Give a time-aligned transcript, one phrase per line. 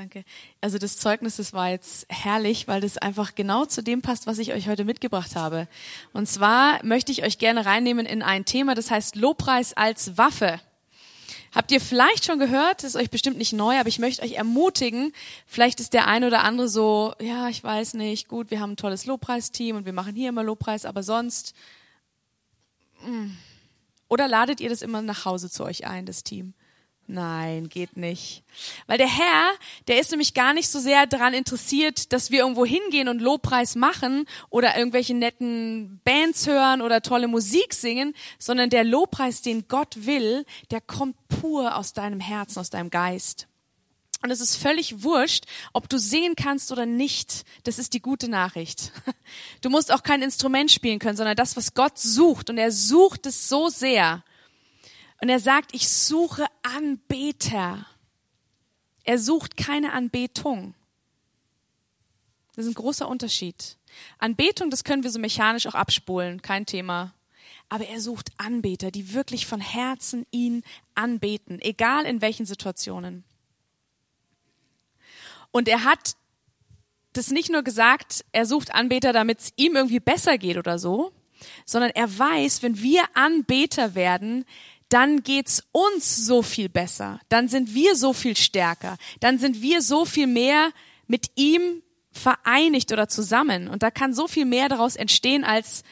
[0.00, 0.24] Danke.
[0.62, 4.38] Also das Zeugnis, das war jetzt herrlich, weil das einfach genau zu dem passt, was
[4.38, 5.68] ich euch heute mitgebracht habe.
[6.14, 10.58] Und zwar möchte ich euch gerne reinnehmen in ein Thema, das heißt Lobpreis als Waffe.
[11.54, 15.12] Habt ihr vielleicht schon gehört, ist euch bestimmt nicht neu, aber ich möchte euch ermutigen,
[15.44, 18.76] vielleicht ist der eine oder andere so, ja, ich weiß nicht, gut, wir haben ein
[18.76, 21.54] tolles Lobpreisteam und wir machen hier immer Lobpreis, aber sonst,
[23.04, 23.32] mm.
[24.08, 26.54] oder ladet ihr das immer nach Hause zu euch ein, das Team?
[27.12, 28.44] Nein, geht nicht.
[28.86, 29.50] Weil der Herr,
[29.88, 33.74] der ist nämlich gar nicht so sehr daran interessiert, dass wir irgendwo hingehen und Lobpreis
[33.74, 40.06] machen oder irgendwelche netten Bands hören oder tolle Musik singen, sondern der Lobpreis, den Gott
[40.06, 43.48] will, der kommt pur aus deinem Herzen, aus deinem Geist.
[44.22, 47.44] Und es ist völlig wurscht, ob du sehen kannst oder nicht.
[47.64, 48.92] Das ist die gute Nachricht.
[49.62, 52.50] Du musst auch kein Instrument spielen können, sondern das, was Gott sucht.
[52.50, 54.22] Und er sucht es so sehr
[55.20, 57.86] und er sagt, ich suche Anbeter.
[59.04, 60.74] Er sucht keine Anbetung.
[62.54, 63.76] Das ist ein großer Unterschied.
[64.18, 67.14] Anbetung, das können wir so mechanisch auch abspulen, kein Thema.
[67.68, 70.62] Aber er sucht Anbeter, die wirklich von Herzen ihn
[70.94, 73.24] anbeten, egal in welchen Situationen.
[75.52, 76.16] Und er hat
[77.12, 81.12] das nicht nur gesagt, er sucht Anbeter, damit es ihm irgendwie besser geht oder so,
[81.64, 84.44] sondern er weiß, wenn wir Anbeter werden,
[84.90, 87.20] dann geht's uns so viel besser.
[87.28, 88.98] Dann sind wir so viel stärker.
[89.20, 90.72] Dann sind wir so viel mehr
[91.06, 93.68] mit ihm vereinigt oder zusammen.
[93.68, 95.84] Und da kann so viel mehr daraus entstehen, als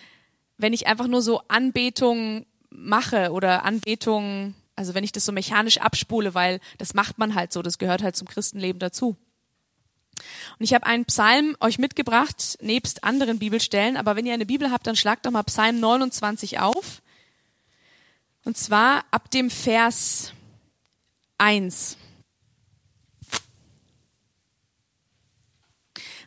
[0.59, 5.79] wenn ich einfach nur so Anbetung mache oder Anbetung, also wenn ich das so mechanisch
[5.79, 9.17] abspule, weil das macht man halt so, das gehört halt zum Christenleben dazu.
[10.59, 14.73] Und ich habe einen Psalm euch mitgebracht, nebst anderen Bibelstellen, aber wenn ihr eine Bibel
[14.73, 17.03] habt, dann schlagt doch mal Psalm 29 auf.
[18.49, 20.33] Und zwar ab dem Vers
[21.37, 21.99] 1.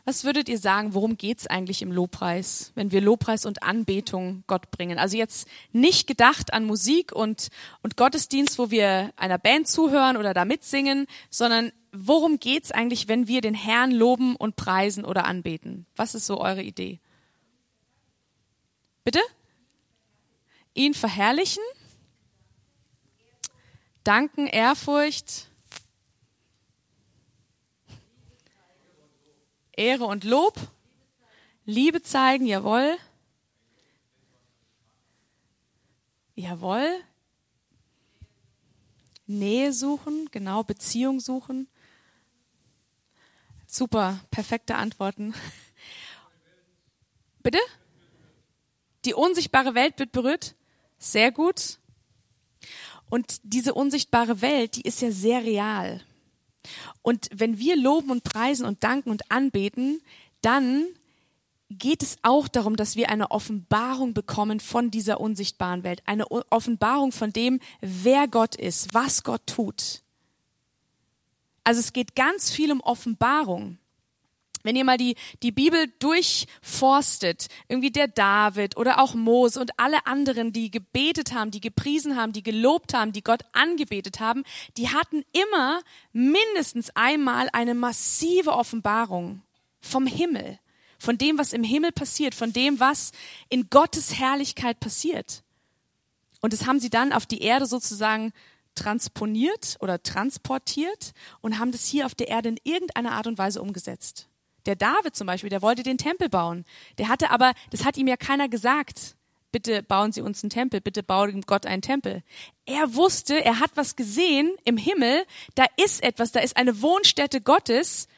[0.04, 4.70] Was würdet ihr sagen, worum geht's eigentlich im Lobpreis, wenn wir Lobpreis und Anbetung Gott
[4.70, 5.00] bringen?
[5.00, 7.48] Also jetzt nicht gedacht an Musik und,
[7.82, 13.26] und Gottesdienst, wo wir einer Band zuhören oder da mitsingen, sondern worum geht's eigentlich, wenn
[13.26, 15.86] wir den Herrn loben und preisen oder anbeten?
[15.96, 17.00] Was ist so eure Idee?
[19.02, 19.18] Bitte?
[20.72, 21.64] Ihn verherrlichen?
[24.04, 25.48] Danken, Ehrfurcht,
[29.76, 30.58] Ehre und Lob,
[31.64, 32.96] Liebe zeigen, jawohl.
[36.34, 37.00] Jawohl.
[39.26, 41.68] Nähe suchen, genau, Beziehung suchen.
[43.66, 45.34] Super, perfekte Antworten.
[47.42, 47.58] Bitte?
[49.04, 50.54] Die unsichtbare Welt wird berührt.
[50.98, 51.78] Sehr gut.
[53.12, 56.00] Und diese unsichtbare Welt, die ist ja sehr real.
[57.02, 60.00] Und wenn wir loben und preisen und danken und anbeten,
[60.40, 60.86] dann
[61.68, 67.12] geht es auch darum, dass wir eine Offenbarung bekommen von dieser unsichtbaren Welt, eine Offenbarung
[67.12, 70.00] von dem, wer Gott ist, was Gott tut.
[71.64, 73.76] Also es geht ganz viel um Offenbarung.
[74.62, 80.06] Wenn ihr mal die, die Bibel durchforstet, irgendwie der David oder auch Mose und alle
[80.06, 84.44] anderen, die gebetet haben, die gepriesen haben, die gelobt haben, die Gott angebetet haben,
[84.76, 85.80] die hatten immer
[86.12, 89.42] mindestens einmal eine massive Offenbarung
[89.80, 90.58] vom Himmel,
[90.98, 93.10] von dem, was im Himmel passiert, von dem, was
[93.48, 95.42] in Gottes Herrlichkeit passiert.
[96.40, 98.32] Und das haben sie dann auf die Erde sozusagen
[98.74, 103.60] transponiert oder transportiert und haben das hier auf der Erde in irgendeiner Art und Weise
[103.60, 104.28] umgesetzt.
[104.66, 106.64] Der David zum Beispiel, der wollte den Tempel bauen.
[106.98, 109.16] Der hatte aber, das hat ihm ja keiner gesagt.
[109.50, 112.22] Bitte bauen Sie uns einen Tempel, bitte bauen Gott einen Tempel.
[112.64, 117.42] Er wusste, er hat was gesehen im Himmel, da ist etwas, da ist eine Wohnstätte
[117.42, 118.08] Gottes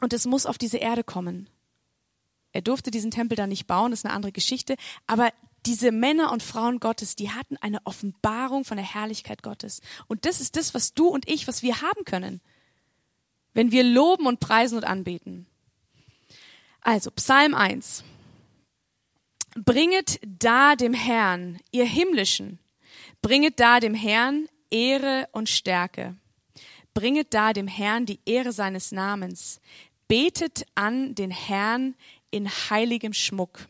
[0.00, 1.48] und es muss auf diese Erde kommen.
[2.52, 4.76] Er durfte diesen Tempel da nicht bauen, das ist eine andere Geschichte,
[5.06, 5.32] aber
[5.64, 9.80] diese Männer und Frauen Gottes, die hatten eine Offenbarung von der Herrlichkeit Gottes.
[10.08, 12.42] Und das ist das, was du und ich, was wir haben können
[13.58, 15.44] wenn wir loben und preisen und anbeten.
[16.80, 18.04] Also, Psalm 1.
[19.56, 22.60] Bringet da dem Herrn, ihr Himmlischen,
[23.20, 26.14] bringet da dem Herrn Ehre und Stärke.
[26.94, 29.60] Bringet da dem Herrn die Ehre seines Namens.
[30.06, 31.96] Betet an den Herrn
[32.30, 33.66] in heiligem Schmuck.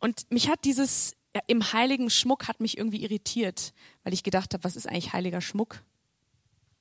[0.00, 1.14] Und mich hat dieses
[1.46, 3.72] im heiligen Schmuck hat mich irgendwie irritiert,
[4.02, 5.84] weil ich gedacht habe, was ist eigentlich heiliger Schmuck?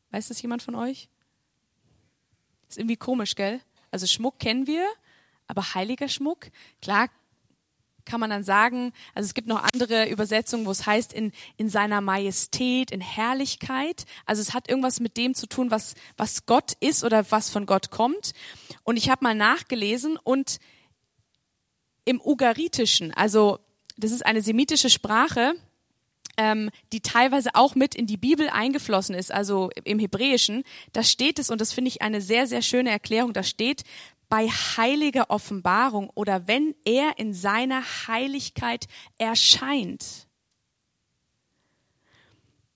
[0.10, 1.08] Weiß das jemand von euch?
[2.70, 3.60] Ist irgendwie komisch, gell?
[3.92, 4.88] Also Schmuck kennen wir,
[5.48, 6.48] aber heiliger Schmuck,
[6.82, 7.10] klar,
[8.06, 11.70] kann man dann sagen, also es gibt noch andere Übersetzungen, wo es heißt in, in
[11.70, 14.06] seiner Majestät, in Herrlichkeit.
[14.26, 17.66] Also es hat irgendwas mit dem zu tun, was, was Gott ist oder was von
[17.66, 18.34] Gott kommt.
[18.84, 20.60] Und ich habe mal nachgelesen und
[22.06, 23.60] im Ugaritischen, also
[23.98, 25.54] das ist eine semitische Sprache,
[26.40, 30.64] ähm, die teilweise auch mit in die Bibel eingeflossen ist, also im Hebräischen,
[30.94, 33.84] da steht es, und das finde ich eine sehr, sehr schöne Erklärung, da steht,
[34.30, 38.88] bei heiliger Offenbarung oder wenn er in seiner Heiligkeit
[39.18, 40.28] erscheint.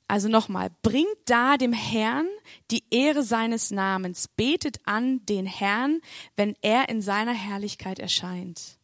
[0.07, 2.27] Also nochmal, bringt da dem Herrn
[2.69, 6.01] die Ehre seines Namens, betet an den Herrn,
[6.35, 8.77] wenn er in seiner Herrlichkeit erscheint.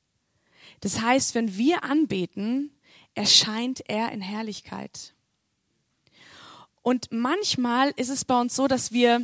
[0.80, 2.72] Das heißt, wenn wir anbeten,
[3.16, 5.14] erscheint er in Herrlichkeit.
[6.82, 9.22] Und manchmal ist es bei uns so, dass wir,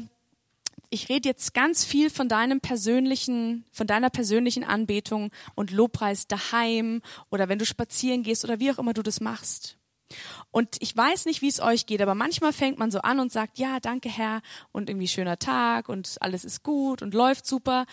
[0.89, 7.01] ich rede jetzt ganz viel von deinem persönlichen, von deiner persönlichen Anbetung und Lobpreis daheim
[7.29, 9.77] oder wenn du spazieren gehst oder wie auch immer du das machst.
[10.51, 13.31] Und ich weiß nicht, wie es euch geht, aber manchmal fängt man so an und
[13.31, 14.41] sagt, ja, danke Herr
[14.71, 17.85] und irgendwie schöner Tag und alles ist gut und läuft super.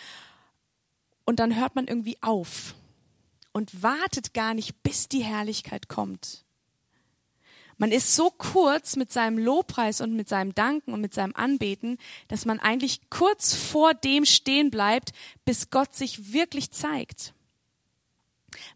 [1.24, 2.74] Und dann hört man irgendwie auf
[3.52, 6.44] und wartet gar nicht, bis die Herrlichkeit kommt.
[7.78, 11.98] Man ist so kurz mit seinem Lobpreis und mit seinem Danken und mit seinem Anbeten,
[12.28, 15.12] dass man eigentlich kurz vor dem stehen bleibt,
[15.44, 17.34] bis Gott sich wirklich zeigt.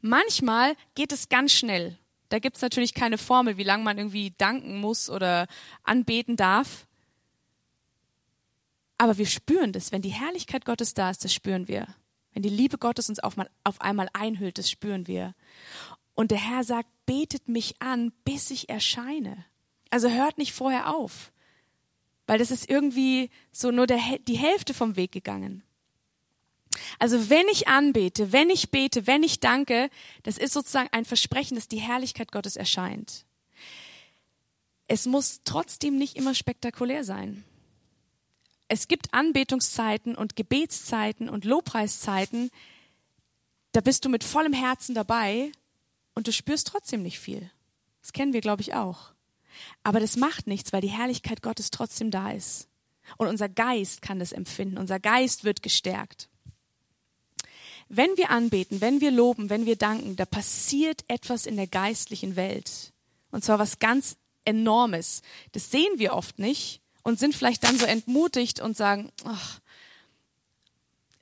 [0.01, 1.97] Manchmal geht es ganz schnell.
[2.31, 5.47] Da gibt es natürlich keine Formel, wie lange man irgendwie danken muss oder
[5.85, 6.87] anbeten darf.
[8.99, 9.93] Aber wir spüren das.
[9.93, 11.87] Wenn die Herrlichkeit Gottes da ist, das spüren wir.
[12.37, 15.35] Wenn die Liebe Gottes uns auf, mal, auf einmal einhüllt, das spüren wir.
[16.15, 19.47] Und der Herr sagt, betet mich an, bis ich erscheine.
[19.89, 21.33] Also hört nicht vorher auf,
[22.27, 25.63] weil das ist irgendwie so nur der, die Hälfte vom Weg gegangen.
[26.99, 29.89] Also wenn ich anbete, wenn ich bete, wenn ich danke,
[30.23, 33.25] das ist sozusagen ein Versprechen, dass die Herrlichkeit Gottes erscheint.
[34.89, 37.45] Es muss trotzdem nicht immer spektakulär sein
[38.69, 42.51] es gibt Anbetungszeiten und Gebetszeiten und Lobpreiszeiten,
[43.73, 45.53] da bist du mit vollem Herzen dabei
[46.15, 47.51] und du spürst trotzdem nicht viel.
[48.01, 49.13] Das kennen wir, glaube ich, auch.
[49.83, 52.69] Aber das macht nichts, weil die Herrlichkeit Gottes trotzdem da ist.
[53.17, 54.79] Und unser Geist kann das empfinden.
[54.79, 56.29] Unser Geist wird gestärkt.
[57.89, 62.35] Wenn wir anbeten, wenn wir loben, wenn wir danken, da passiert etwas in der geistlichen
[62.35, 62.93] Welt.
[63.31, 65.23] Und zwar was ganz Enormes.
[65.53, 69.61] Das sehen wir oft nicht, und sind vielleicht dann so entmutigt und sagen, ach,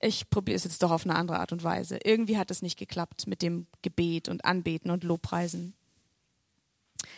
[0.01, 1.99] ich probiere es jetzt doch auf eine andere Art und Weise.
[2.03, 5.75] Irgendwie hat es nicht geklappt mit dem Gebet und Anbeten und Lobpreisen.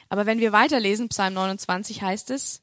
[0.08, 2.60] Aber wenn wir weiterlesen, Psalm 29 heißt es,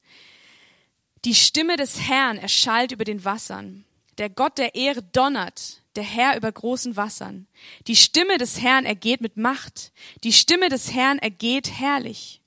[1.24, 3.86] die Stimme des Herrn erschallt über den Wassern.
[4.18, 7.48] Der Gott der Ehre donnert, der Herr über großen Wassern.
[7.88, 9.94] Die Stimme des Herrn ergeht mit Macht.
[10.26, 12.42] Die Stimme des Herrn ergeht herrlich.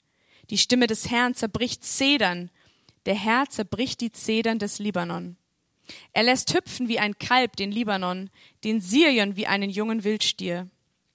[0.51, 2.51] Die Stimme des Herrn zerbricht Zedern
[3.07, 5.37] der Herr zerbricht die Zedern des Libanon.
[6.13, 8.31] Er lässt hüpfen wie ein Kalb den Libanon,
[8.65, 10.69] den Sirion wie einen jungen Wildstier.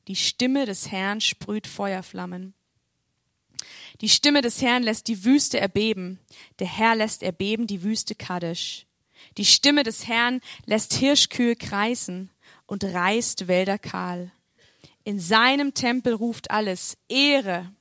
[0.08, 2.54] Die Stimme des Herrn sprüht Feuerflammen.
[4.00, 6.20] Die Stimme des Herrn lässt die Wüste erbeben.
[6.60, 8.88] Der Herr lässt erbeben die Wüste Kadesh.
[9.38, 12.32] Die Stimme des Herrn lässt Hirschkühe kreisen
[12.66, 14.32] und reißt Wälder kahl.
[15.04, 17.72] In seinem Tempel ruft alles Ehre.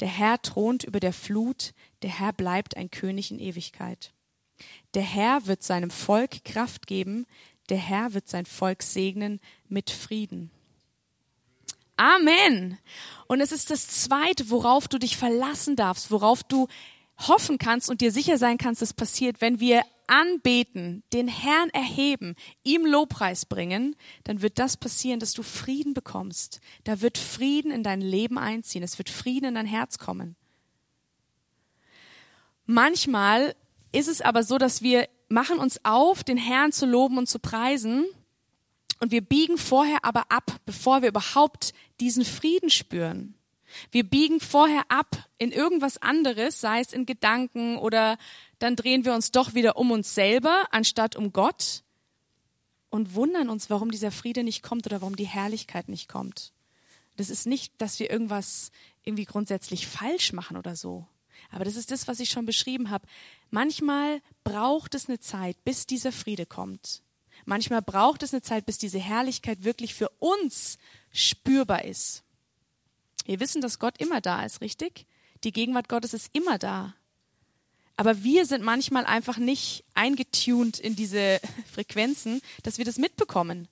[0.00, 1.72] Der Herr thront über der Flut,
[2.02, 4.12] der Herr bleibt ein König in Ewigkeit.
[4.94, 7.26] Der Herr wird seinem Volk Kraft geben,
[7.68, 10.50] der Herr wird sein Volk segnen mit Frieden.
[11.96, 12.78] Amen.
[13.28, 16.66] Und es ist das Zweite, worauf du dich verlassen darfst, worauf du
[17.18, 22.34] hoffen kannst und dir sicher sein kannst, es passiert, wenn wir anbeten, den Herrn erheben,
[22.64, 26.60] ihm Lobpreis bringen, dann wird das passieren, dass du Frieden bekommst.
[26.84, 30.36] Da wird Frieden in dein Leben einziehen, es wird Frieden in dein Herz kommen.
[32.66, 33.54] Manchmal
[33.92, 37.38] ist es aber so, dass wir machen uns auf, den Herrn zu loben und zu
[37.38, 38.06] preisen,
[39.02, 43.34] und wir biegen vorher aber ab, bevor wir überhaupt diesen Frieden spüren.
[43.90, 48.18] Wir biegen vorher ab in irgendwas anderes, sei es in Gedanken oder
[48.58, 51.82] dann drehen wir uns doch wieder um uns selber anstatt um Gott
[52.90, 56.52] und wundern uns, warum dieser Friede nicht kommt oder warum die Herrlichkeit nicht kommt.
[57.16, 58.70] Das ist nicht, dass wir irgendwas
[59.04, 61.06] irgendwie grundsätzlich falsch machen oder so.
[61.50, 63.06] Aber das ist das, was ich schon beschrieben habe.
[63.50, 67.02] Manchmal braucht es eine Zeit, bis dieser Friede kommt.
[67.44, 70.78] Manchmal braucht es eine Zeit, bis diese Herrlichkeit wirklich für uns
[71.12, 72.22] spürbar ist.
[73.24, 75.06] Wir wissen, dass Gott immer da ist, richtig?
[75.44, 76.94] Die Gegenwart Gottes ist immer da.
[77.96, 81.40] Aber wir sind manchmal einfach nicht eingetunt in diese
[81.72, 83.68] Frequenzen, dass wir das mitbekommen.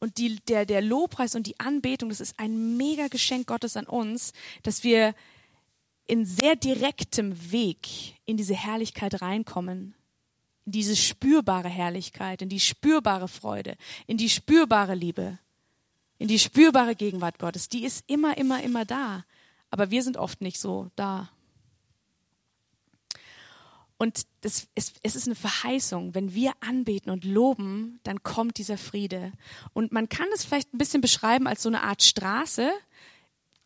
[0.00, 3.86] Und die, der, der Lobpreis und die Anbetung, das ist ein mega Geschenk Gottes an
[3.86, 5.14] uns, dass wir
[6.06, 7.88] in sehr direktem Weg
[8.26, 9.94] in diese Herrlichkeit reinkommen.
[10.66, 13.76] In diese spürbare Herrlichkeit, in die spürbare Freude,
[14.06, 15.38] in die spürbare Liebe,
[16.18, 17.68] in die spürbare Gegenwart Gottes.
[17.68, 19.24] Die ist immer, immer, immer da.
[19.70, 21.30] Aber wir sind oft nicht so da.
[23.96, 26.14] Und das, es, es ist eine Verheißung.
[26.14, 29.32] Wenn wir anbeten und loben, dann kommt dieser Friede.
[29.72, 32.70] Und man kann es vielleicht ein bisschen beschreiben als so eine Art Straße.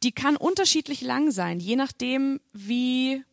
[0.02, 3.24] Die kann unterschiedlich lang sein, je nachdem, wie,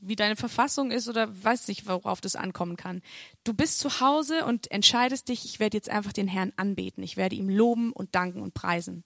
[0.00, 3.02] wie deine Verfassung ist oder weiß nicht, worauf das ankommen kann.
[3.44, 7.02] Du bist zu Hause und entscheidest dich, ich werde jetzt einfach den Herrn anbeten.
[7.02, 9.04] Ich werde ihm loben und danken und preisen.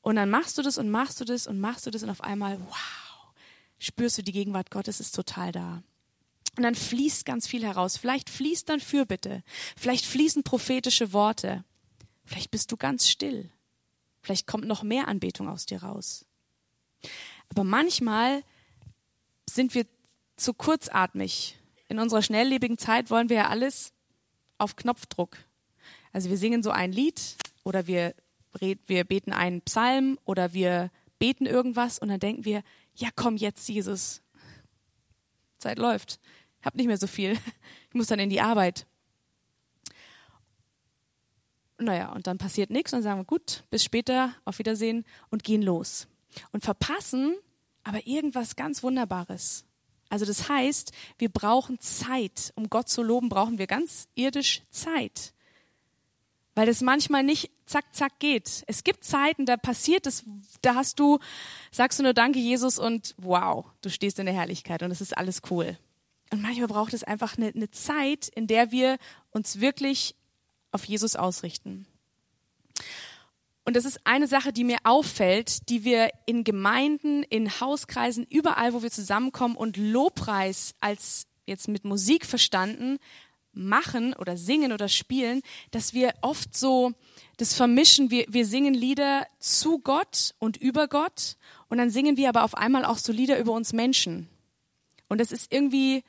[0.00, 2.22] Und dann machst du das und machst du das und machst du das und auf
[2.22, 3.08] einmal, wow
[3.78, 5.82] spürst du die Gegenwart Gottes ist total da.
[6.56, 7.96] Und dann fließt ganz viel heraus.
[7.96, 9.44] Vielleicht fließt dann Fürbitte.
[9.76, 11.64] Vielleicht fließen prophetische Worte.
[12.24, 13.50] Vielleicht bist du ganz still.
[14.22, 16.24] Vielleicht kommt noch mehr Anbetung aus dir raus.
[17.48, 18.42] Aber manchmal
[19.54, 19.86] sind wir
[20.36, 21.58] zu kurzatmig.
[21.88, 23.92] In unserer schnelllebigen Zeit wollen wir ja alles
[24.58, 25.36] auf Knopfdruck.
[26.12, 28.14] Also wir singen so ein Lied oder wir,
[28.60, 32.62] wir beten einen Psalm oder wir beten irgendwas und dann denken wir,
[32.94, 34.22] ja komm jetzt, Jesus.
[35.58, 36.20] Zeit läuft.
[36.60, 37.38] Ich habe nicht mehr so viel.
[37.88, 38.86] Ich muss dann in die Arbeit.
[41.78, 45.62] Naja, und dann passiert nichts und sagen wir, gut, bis später, auf Wiedersehen und gehen
[45.62, 46.06] los.
[46.52, 47.34] Und verpassen
[47.88, 49.64] aber irgendwas ganz Wunderbares.
[50.08, 52.52] Also das heißt, wir brauchen Zeit.
[52.54, 55.32] Um Gott zu loben, brauchen wir ganz irdisch Zeit
[56.58, 58.64] weil das manchmal nicht zack, zack geht.
[58.66, 60.24] Es gibt Zeiten, da passiert es,
[60.60, 61.20] da hast du,
[61.70, 65.16] sagst du nur Danke, Jesus, und wow, du stehst in der Herrlichkeit und es ist
[65.16, 65.78] alles cool.
[66.32, 68.98] Und manchmal braucht es einfach eine, eine Zeit, in der wir
[69.30, 70.16] uns wirklich
[70.72, 71.86] auf Jesus ausrichten.
[73.68, 78.72] Und das ist eine Sache, die mir auffällt, die wir in Gemeinden, in Hauskreisen, überall,
[78.72, 82.96] wo wir zusammenkommen und Lobpreis als jetzt mit Musik verstanden,
[83.52, 86.94] machen oder singen oder spielen, dass wir oft so
[87.36, 88.10] das vermischen.
[88.10, 91.36] Wir, wir singen Lieder zu Gott und über Gott
[91.68, 94.30] und dann singen wir aber auf einmal auch so Lieder über uns Menschen.
[95.10, 96.04] Und das ist irgendwie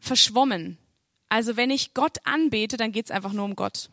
[0.00, 0.78] verschwommen.
[1.28, 3.90] Also wenn ich Gott anbete, dann geht es einfach nur um Gott.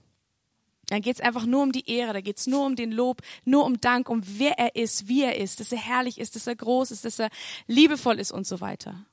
[0.92, 3.22] Dann geht es einfach nur um die Ehre, da geht es nur um den Lob,
[3.46, 6.48] nur um Dank, um wer er ist, wie er ist, dass er herrlich ist, dass
[6.48, 7.30] er groß ist, dass er
[7.66, 9.06] liebevoll ist und so weiter.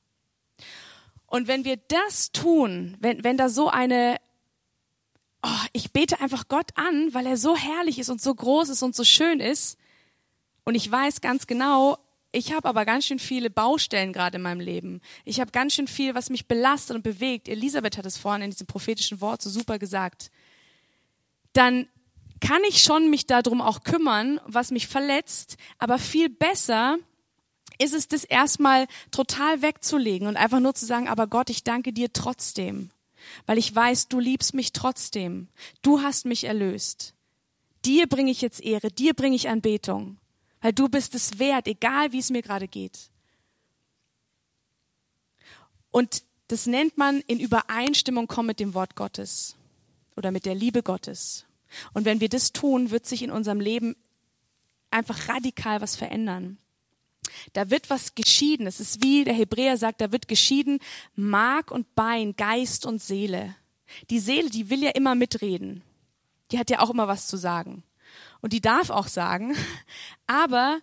[1.26, 4.16] Und wenn wir das tun, wenn, wenn da so eine,
[5.44, 8.82] oh, ich bete einfach Gott an, weil er so herrlich ist und so groß ist
[8.82, 9.78] und so schön ist,
[10.64, 11.97] und ich weiß ganz genau,
[12.32, 15.00] ich habe aber ganz schön viele Baustellen gerade in meinem Leben.
[15.25, 17.49] Ich habe ganz schön viel, was mich belastet und bewegt.
[17.49, 20.32] Elisabeth hat es vorhin in diesem prophetischen Wort so super gesagt.
[21.58, 21.88] Dann
[22.40, 26.98] kann ich schon mich darum auch kümmern, was mich verletzt, aber viel besser
[27.78, 31.92] ist es, das erstmal total wegzulegen und einfach nur zu sagen, aber Gott, ich danke
[31.92, 32.90] dir trotzdem,
[33.46, 35.48] weil ich weiß, du liebst mich trotzdem.
[35.82, 37.14] Du hast mich erlöst.
[37.84, 40.16] Dir bringe ich jetzt Ehre, dir bringe ich Anbetung,
[40.60, 43.10] weil du bist es wert, egal wie es mir gerade geht.
[45.90, 49.56] Und das nennt man in Übereinstimmung kommen mit dem Wort Gottes
[50.14, 51.44] oder mit der Liebe Gottes.
[51.92, 53.96] Und wenn wir das tun, wird sich in unserem Leben
[54.90, 56.58] einfach radikal was verändern.
[57.52, 58.66] Da wird was geschieden.
[58.66, 60.78] Es ist wie der Hebräer sagt, da wird geschieden
[61.14, 63.54] Mark und Bein, Geist und Seele.
[64.10, 65.82] Die Seele, die will ja immer mitreden.
[66.50, 67.82] Die hat ja auch immer was zu sagen.
[68.40, 69.54] Und die darf auch sagen.
[70.26, 70.80] Aber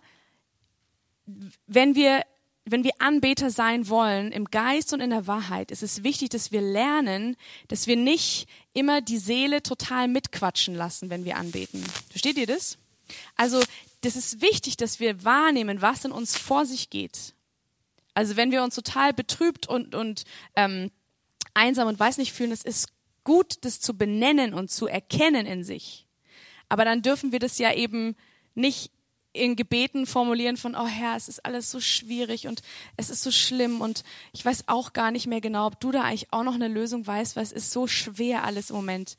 [1.66, 2.22] wenn wir,
[2.68, 6.50] wenn wir Anbeter sein wollen, im Geist und in der Wahrheit, ist es wichtig, dass
[6.50, 7.36] wir lernen,
[7.68, 11.84] dass wir nicht immer die Seele total mitquatschen lassen, wenn wir anbeten.
[12.10, 12.76] Versteht ihr das?
[13.36, 13.62] Also
[14.00, 17.34] das ist wichtig, dass wir wahrnehmen, was in uns vor sich geht.
[18.14, 20.24] Also wenn wir uns total betrübt und, und
[20.56, 20.90] ähm,
[21.54, 22.88] einsam und weiß nicht fühlen, es ist
[23.22, 26.06] gut, das zu benennen und zu erkennen in sich.
[26.68, 28.16] Aber dann dürfen wir das ja eben
[28.54, 28.90] nicht
[29.36, 32.62] in Gebeten formulieren von, oh Herr, es ist alles so schwierig und
[32.96, 34.02] es ist so schlimm und
[34.32, 37.06] ich weiß auch gar nicht mehr genau, ob du da eigentlich auch noch eine Lösung
[37.06, 39.16] weißt, weil es ist so schwer alles im Moment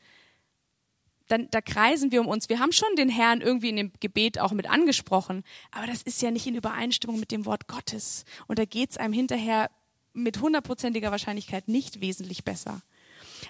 [1.27, 2.49] dann da kreisen wir um uns.
[2.49, 6.21] Wir haben schon den Herrn irgendwie in dem Gebet auch mit angesprochen, aber das ist
[6.21, 8.25] ja nicht in Übereinstimmung mit dem Wort Gottes.
[8.47, 9.69] Und da geht's einem hinterher
[10.13, 12.81] mit hundertprozentiger Wahrscheinlichkeit nicht wesentlich besser.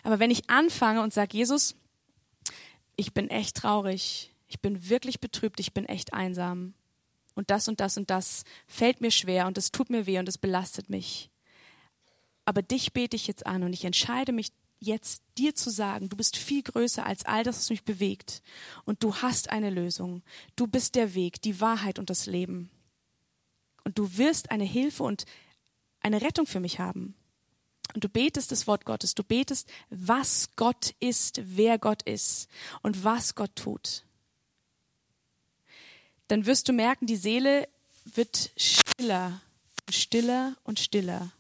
[0.04, 1.76] Aber wenn ich anfange und sage, Jesus,
[2.96, 6.74] ich bin echt traurig, ich bin wirklich betrübt, ich bin echt einsam
[7.36, 10.30] und das und das und das fällt mir schwer und es tut mir weh und
[10.30, 11.30] es belastet mich.
[12.46, 16.18] Aber dich bete ich jetzt an und ich entscheide mich jetzt dir zu sagen, du
[16.18, 18.42] bist viel größer als all das, was mich bewegt.
[18.86, 20.24] Und du hast eine Lösung.
[20.56, 22.70] Du bist der Weg, die Wahrheit und das Leben.
[23.84, 25.26] Und du wirst eine Hilfe und
[26.00, 27.16] eine Rettung für mich haben.
[27.94, 29.16] Und du betest das Wort Gottes.
[29.16, 32.48] Du betest, was Gott ist, wer Gott ist
[32.82, 34.07] und was Gott tut.
[36.28, 37.68] Dann wirst du merken, die Seele
[38.04, 39.42] wird stiller,
[39.90, 41.32] stiller und stiller.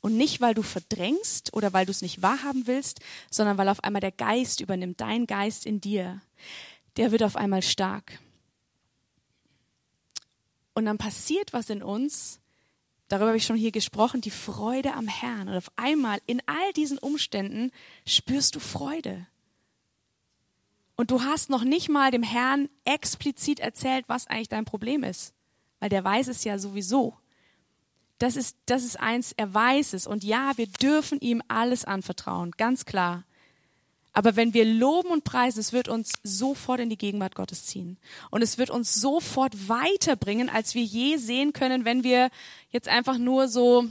[0.00, 3.00] Und nicht, weil du verdrängst oder weil du es nicht wahrhaben willst,
[3.30, 6.20] sondern weil auf einmal der Geist übernimmt, dein Geist in dir.
[6.96, 8.18] Der wird auf einmal stark.
[10.74, 12.38] Und dann passiert was in uns,
[13.08, 15.48] darüber habe ich schon hier gesprochen, die Freude am Herrn.
[15.48, 17.70] Und auf einmal in all diesen Umständen
[18.06, 19.26] spürst du Freude.
[20.96, 25.34] Und du hast noch nicht mal dem Herrn explizit erzählt, was eigentlich dein Problem ist,
[25.78, 27.16] weil der weiß es ja sowieso.
[28.18, 30.06] Das ist, das ist eins, er weiß es.
[30.06, 33.24] Und ja, wir dürfen ihm alles anvertrauen, ganz klar.
[34.14, 37.98] Aber wenn wir loben und preisen, es wird uns sofort in die Gegenwart Gottes ziehen.
[38.30, 42.30] Und es wird uns sofort weiterbringen, als wir je sehen können, wenn wir
[42.70, 43.86] jetzt einfach nur so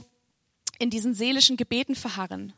[0.80, 2.54] in diesen seelischen Gebeten verharren.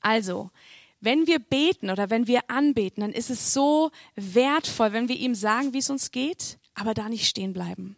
[0.00, 0.52] Also,
[1.00, 5.34] wenn wir beten oder wenn wir anbeten, dann ist es so wertvoll, wenn wir ihm
[5.34, 7.96] sagen, wie es uns geht, aber da nicht stehen bleiben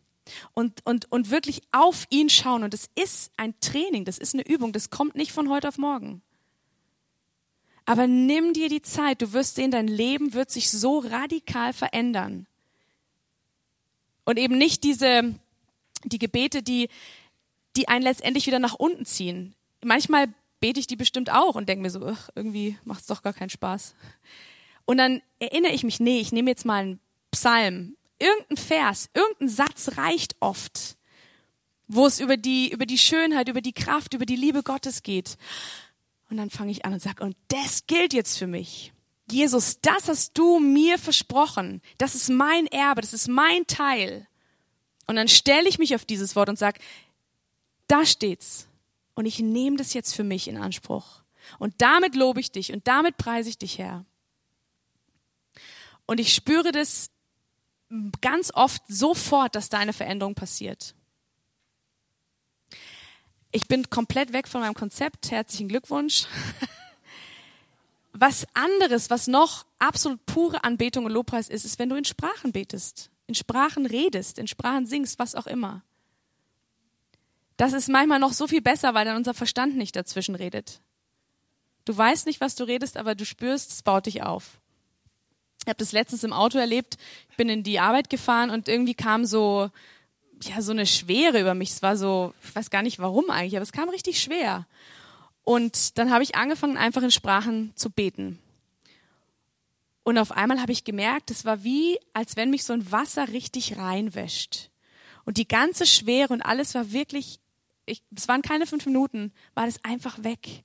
[0.54, 2.64] und, und, und wirklich auf ihn schauen.
[2.64, 5.78] Und es ist ein Training, das ist eine Übung, das kommt nicht von heute auf
[5.78, 6.22] morgen.
[7.84, 12.46] Aber nimm dir die Zeit, du wirst sehen, dein Leben wird sich so radikal verändern.
[14.24, 15.34] Und eben nicht diese,
[16.04, 16.88] die Gebete, die,
[17.76, 19.54] die einen letztendlich wieder nach unten ziehen.
[19.82, 20.28] Manchmal
[20.60, 23.32] bete ich die bestimmt auch und denke mir so, ach, irgendwie macht es doch gar
[23.32, 23.94] keinen Spaß.
[24.84, 27.00] Und dann erinnere ich mich, nee, ich nehme jetzt mal einen
[27.30, 30.96] Psalm, irgendein Vers, irgendein Satz reicht oft,
[31.86, 35.36] wo es über die, über die Schönheit, über die Kraft, über die Liebe Gottes geht.
[36.30, 38.92] Und dann fange ich an und sage, und das gilt jetzt für mich.
[39.30, 41.82] Jesus, das hast du mir versprochen.
[41.98, 44.26] Das ist mein Erbe, das ist mein Teil.
[45.06, 46.80] Und dann stelle ich mich auf dieses Wort und sage,
[47.88, 48.67] da steht's.
[49.18, 51.22] Und ich nehme das jetzt für mich in Anspruch.
[51.58, 54.04] Und damit lobe ich dich und damit preise ich dich, Herr.
[56.06, 57.10] Und ich spüre das
[58.20, 60.94] ganz oft sofort, dass da eine Veränderung passiert.
[63.50, 65.32] Ich bin komplett weg von meinem Konzept.
[65.32, 66.26] Herzlichen Glückwunsch.
[68.12, 72.52] Was anderes, was noch absolut pure Anbetung und Lobpreis ist, ist, wenn du in Sprachen
[72.52, 75.82] betest, in Sprachen redest, in Sprachen singst, was auch immer.
[77.58, 80.80] Das ist manchmal noch so viel besser, weil dann unser Verstand nicht dazwischen redet.
[81.84, 84.60] Du weißt nicht, was du redest, aber du spürst, es baut dich auf.
[85.62, 86.96] Ich habe das letztens im Auto erlebt.
[87.28, 89.70] Ich bin in die Arbeit gefahren und irgendwie kam so
[90.44, 91.70] ja so eine Schwere über mich.
[91.70, 94.66] Es war so, ich weiß gar nicht warum eigentlich, aber es kam richtig schwer.
[95.42, 98.38] Und dann habe ich angefangen, einfach in Sprachen zu beten.
[100.04, 103.28] Und auf einmal habe ich gemerkt, es war wie, als wenn mich so ein Wasser
[103.28, 104.70] richtig reinwäscht.
[105.24, 107.40] Und die ganze Schwere und alles war wirklich,
[108.14, 110.64] es waren keine fünf Minuten, war das einfach weg.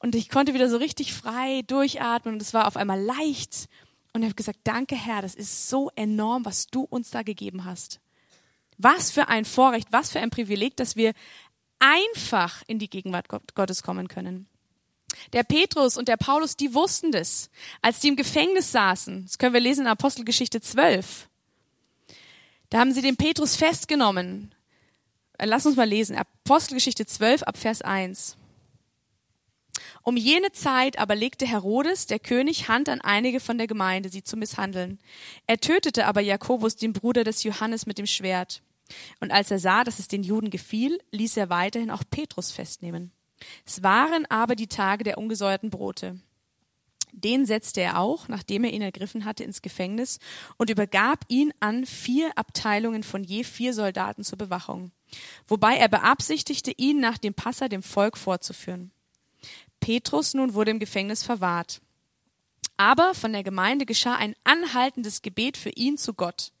[0.00, 3.68] Und ich konnte wieder so richtig frei durchatmen und es war auf einmal leicht.
[4.12, 7.64] Und ich habe gesagt, danke Herr, das ist so enorm, was du uns da gegeben
[7.64, 8.00] hast.
[8.78, 11.12] Was für ein Vorrecht, was für ein Privileg, dass wir
[11.78, 14.46] einfach in die Gegenwart Gottes kommen können.
[15.32, 19.26] Der Petrus und der Paulus, die wussten das, als die im Gefängnis saßen.
[19.26, 21.28] Das können wir lesen in Apostelgeschichte 12.
[22.70, 24.54] Da haben sie den Petrus festgenommen.
[25.38, 26.16] Äh, lass uns mal lesen.
[26.16, 28.36] Apostelgeschichte 12 ab Vers 1.
[30.04, 34.24] Um jene Zeit aber legte Herodes, der König, Hand an einige von der Gemeinde, sie
[34.24, 34.98] zu misshandeln.
[35.46, 38.62] Er tötete aber Jakobus, den Bruder des Johannes, mit dem Schwert.
[39.20, 43.12] Und als er sah, dass es den Juden gefiel, ließ er weiterhin auch Petrus festnehmen.
[43.64, 46.20] Es waren aber die Tage der ungesäuerten Brote.
[47.12, 50.18] Den setzte er auch, nachdem er ihn ergriffen hatte, ins Gefängnis
[50.56, 54.92] und übergab ihn an vier Abteilungen von je vier Soldaten zur Bewachung,
[55.48, 58.90] wobei er beabsichtigte, ihn nach dem Passa dem Volk vorzuführen.
[59.80, 61.80] Petrus nun wurde im Gefängnis verwahrt.
[62.76, 66.52] Aber von der Gemeinde geschah ein anhaltendes Gebet für ihn zu Gott.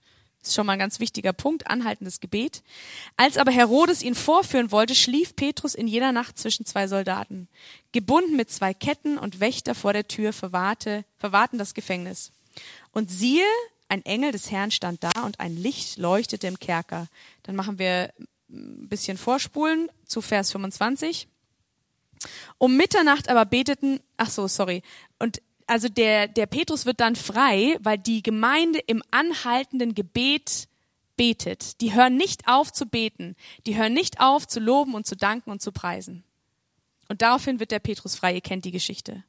[0.42, 2.64] Das ist schon mal ein ganz wichtiger Punkt, anhaltendes Gebet.
[3.16, 7.48] Als aber Herodes ihn vorführen wollte, schlief Petrus in jener Nacht zwischen zwei Soldaten.
[7.92, 12.32] Gebunden mit zwei Ketten und Wächter vor der Tür verwahrte, verwahrten das Gefängnis.
[12.90, 13.46] Und siehe,
[13.88, 17.06] ein Engel des Herrn stand da und ein Licht leuchtete im Kerker.
[17.44, 18.12] Dann machen wir
[18.52, 21.28] ein bisschen vorspulen zu Vers 25.
[22.58, 24.82] Um Mitternacht aber beteten, ach so, sorry.
[25.18, 30.68] Und also der, der Petrus wird dann frei, weil die Gemeinde im anhaltenden Gebet
[31.16, 31.80] betet.
[31.80, 33.36] Die hören nicht auf zu beten.
[33.66, 36.24] Die hören nicht auf zu loben und zu danken und zu preisen.
[37.08, 39.24] Und daraufhin wird der Petrus frei, ihr kennt die Geschichte.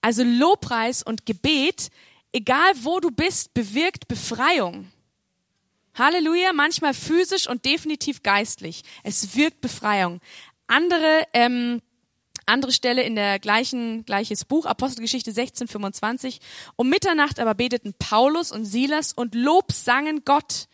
[0.00, 1.90] Also Lobpreis und Gebet,
[2.32, 4.90] egal wo du bist, bewirkt Befreiung.
[5.94, 8.82] Halleluja, manchmal physisch und definitiv geistlich.
[9.02, 10.20] Es wirkt Befreiung.
[10.66, 11.82] Andere, ähm,
[12.46, 16.40] andere Stelle in der gleichen, gleiches Buch, Apostelgeschichte 16, 25.
[16.76, 20.68] Um Mitternacht aber beteten Paulus und Silas und Lob sangen Gott.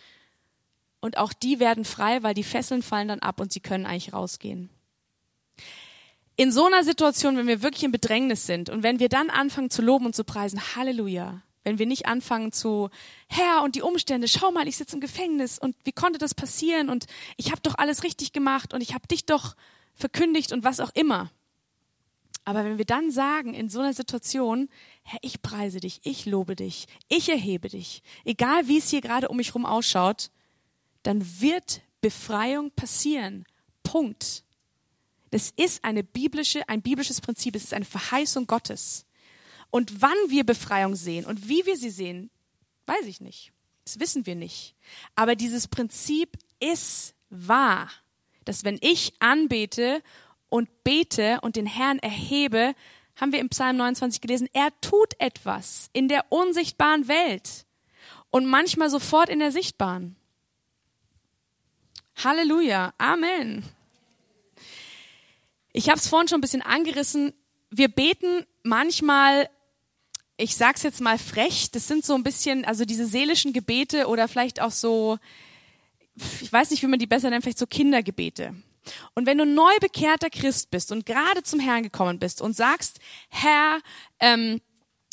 [1.00, 4.12] Und auch die werden frei, weil die Fesseln fallen dann ab und sie können eigentlich
[4.12, 4.70] rausgehen.
[6.36, 9.70] In so einer Situation, wenn wir wirklich in Bedrängnis sind und wenn wir dann anfangen
[9.70, 12.90] zu loben und zu preisen, Halleluja, wenn wir nicht anfangen zu,
[13.26, 16.88] Herr und die Umstände, schau mal, ich sitze im Gefängnis und wie konnte das passieren
[16.88, 19.56] und ich habe doch alles richtig gemacht und ich habe dich doch
[19.92, 21.28] verkündigt und was auch immer.
[22.44, 24.68] Aber wenn wir dann sagen in so einer Situation,
[25.02, 29.28] Herr, ich preise dich, ich lobe dich, ich erhebe dich, egal wie es hier gerade
[29.28, 30.30] um mich herum ausschaut,
[31.02, 33.44] dann wird Befreiung passieren.
[33.82, 34.44] Punkt.
[35.32, 39.04] Das ist eine biblische, ein biblisches Prinzip, es ist eine Verheißung Gottes.
[39.70, 42.30] Und wann wir Befreiung sehen und wie wir sie sehen,
[42.86, 43.52] weiß ich nicht.
[43.84, 44.74] Das wissen wir nicht.
[45.14, 47.90] Aber dieses Prinzip ist wahr,
[48.44, 50.02] dass wenn ich anbete
[50.48, 52.74] und bete und den Herrn erhebe,
[53.16, 57.66] haben wir im Psalm 29 gelesen, er tut etwas in der unsichtbaren Welt
[58.30, 60.16] und manchmal sofort in der sichtbaren.
[62.16, 63.64] Halleluja, Amen.
[65.72, 67.34] Ich habe es vorhin schon ein bisschen angerissen.
[67.70, 69.50] Wir beten manchmal
[70.36, 74.28] ich sag's jetzt mal frech, das sind so ein bisschen, also diese seelischen Gebete oder
[74.28, 75.18] vielleicht auch so,
[76.40, 78.54] ich weiß nicht, wie man die besser nennt, vielleicht so Kindergebete.
[79.14, 83.00] Und wenn du neu bekehrter Christ bist und gerade zum Herrn gekommen bist und sagst,
[83.28, 83.80] Herr,
[84.20, 84.60] ähm,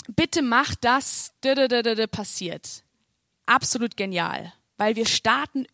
[0.07, 1.33] bitte mach das,
[2.07, 2.83] passiert.
[3.45, 5.65] Absolut genial, weil wir starten,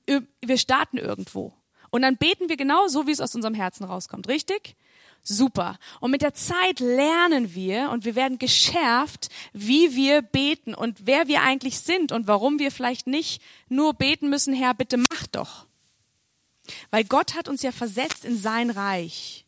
[0.41, 1.53] wir starten irgendwo.
[1.89, 4.75] Und dann beten wir genau so, wie es aus unserem Herzen rauskommt, richtig?
[5.23, 5.77] Super.
[5.99, 11.27] Und mit der Zeit lernen wir und wir werden geschärft, wie wir beten und wer
[11.27, 15.65] wir eigentlich sind und warum wir vielleicht nicht nur beten müssen, Herr, bitte mach doch.
[16.91, 19.45] Weil Gott hat uns ja versetzt in sein Reich.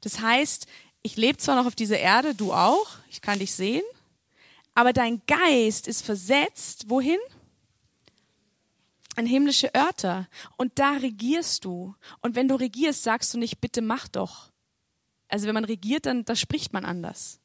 [0.00, 0.66] Das heißt,
[1.02, 3.84] ich lebe zwar noch auf dieser Erde, du auch, ich kann dich sehen,
[4.74, 7.18] aber dein Geist ist versetzt, wohin?
[9.16, 10.28] An himmlische Örter.
[10.58, 11.94] Und da regierst du.
[12.20, 14.50] Und wenn du regierst, sagst du nicht, bitte mach doch,
[15.36, 17.40] also wenn man regiert, dann da spricht man anders.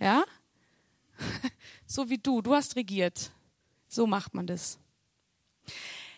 [0.00, 0.24] Ja?
[1.86, 3.32] So wie du, du hast regiert.
[3.86, 4.78] So macht man das.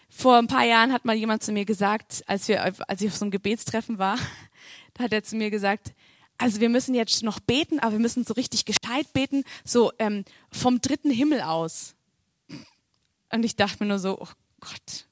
[0.08, 3.16] Vor ein paar Jahren hat mal jemand zu mir gesagt, als wir, als ich auf
[3.16, 4.16] so einem Gebetstreffen war,
[4.94, 5.94] da hat er zu mir gesagt,
[6.38, 10.24] also wir müssen jetzt noch beten, aber wir müssen so richtig gescheit beten, so ähm,
[10.52, 11.96] vom dritten Himmel aus.
[13.32, 14.28] Und ich dachte mir nur so, oh
[14.60, 15.08] Gott,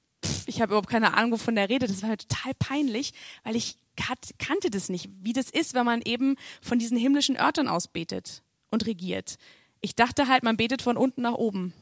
[0.46, 1.90] ich habe überhaupt keine Ahnung, wovon der redet.
[1.90, 6.02] Das war halt total peinlich, weil ich kannte das nicht, wie das ist, wenn man
[6.02, 9.38] eben von diesen himmlischen Örtern aus betet und regiert.
[9.80, 11.72] Ich dachte halt, man betet von unten nach oben.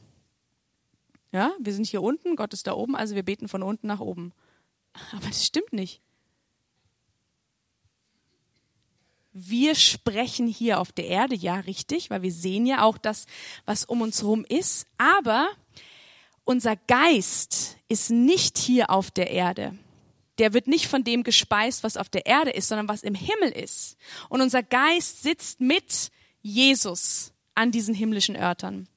[1.33, 4.01] Ja, wir sind hier unten, Gott ist da oben, also wir beten von unten nach
[4.01, 4.33] oben.
[5.13, 6.01] Aber das stimmt nicht.
[9.33, 13.25] Wir sprechen hier auf der Erde, ja, richtig, weil wir sehen ja auch das,
[13.65, 14.87] was um uns herum ist.
[14.99, 15.49] Aber
[16.45, 19.79] unser Geist ist nicht hier auf der Erde
[20.39, 23.51] der wird nicht von dem gespeist, was auf der Erde ist, sondern was im Himmel
[23.51, 23.97] ist.
[24.29, 28.89] Und unser Geist sitzt mit Jesus an diesen himmlischen Örtern.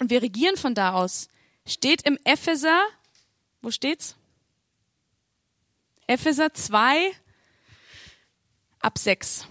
[0.00, 1.28] Und wir regieren von da aus.
[1.66, 2.82] Steht im Epheser,
[3.60, 4.16] wo steht's?
[6.08, 7.12] Epheser 2
[8.80, 9.46] ab 6.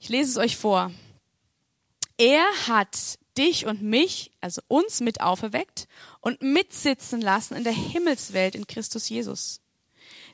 [0.00, 0.90] Ich lese es euch vor.
[2.18, 5.86] Er hat dich und mich, also uns mit auferweckt
[6.20, 9.60] und mitsitzen lassen in der Himmelswelt in Christus Jesus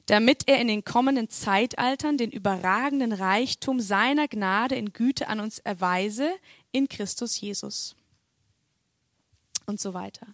[0.07, 5.59] damit er in den kommenden Zeitaltern den überragenden Reichtum seiner Gnade in Güte an uns
[5.59, 6.31] erweise
[6.73, 7.95] in Christus Jesus.
[9.67, 10.27] Und so weiter.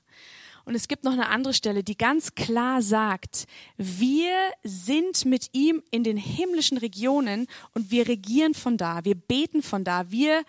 [0.68, 3.46] Und es gibt noch eine andere Stelle, die ganz klar sagt,
[3.78, 9.62] wir sind mit ihm in den himmlischen Regionen und wir regieren von da, wir beten
[9.62, 10.42] von da, wir,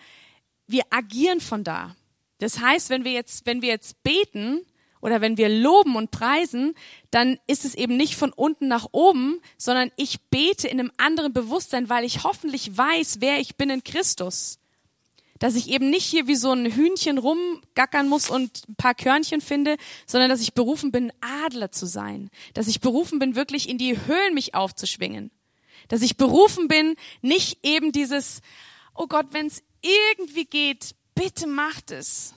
[0.66, 1.96] wir agieren von da.
[2.36, 4.60] Das heißt, wenn wir jetzt, wenn wir jetzt beten,
[5.00, 6.74] oder wenn wir loben und preisen,
[7.10, 11.32] dann ist es eben nicht von unten nach oben, sondern ich bete in einem anderen
[11.32, 14.58] Bewusstsein, weil ich hoffentlich weiß, wer ich bin in Christus.
[15.38, 19.40] Dass ich eben nicht hier wie so ein Hühnchen rumgackern muss und ein paar Körnchen
[19.40, 22.28] finde, sondern dass ich berufen bin, Adler zu sein.
[22.52, 25.30] Dass ich berufen bin, wirklich in die Höhen mich aufzuschwingen.
[25.88, 28.42] Dass ich berufen bin, nicht eben dieses,
[28.94, 32.34] oh Gott, wenn es irgendwie geht, bitte macht es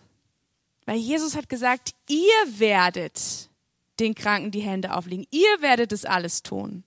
[0.86, 3.50] weil Jesus hat gesagt, ihr werdet
[4.00, 5.26] den Kranken die Hände auflegen.
[5.32, 6.84] Ihr werdet es alles tun.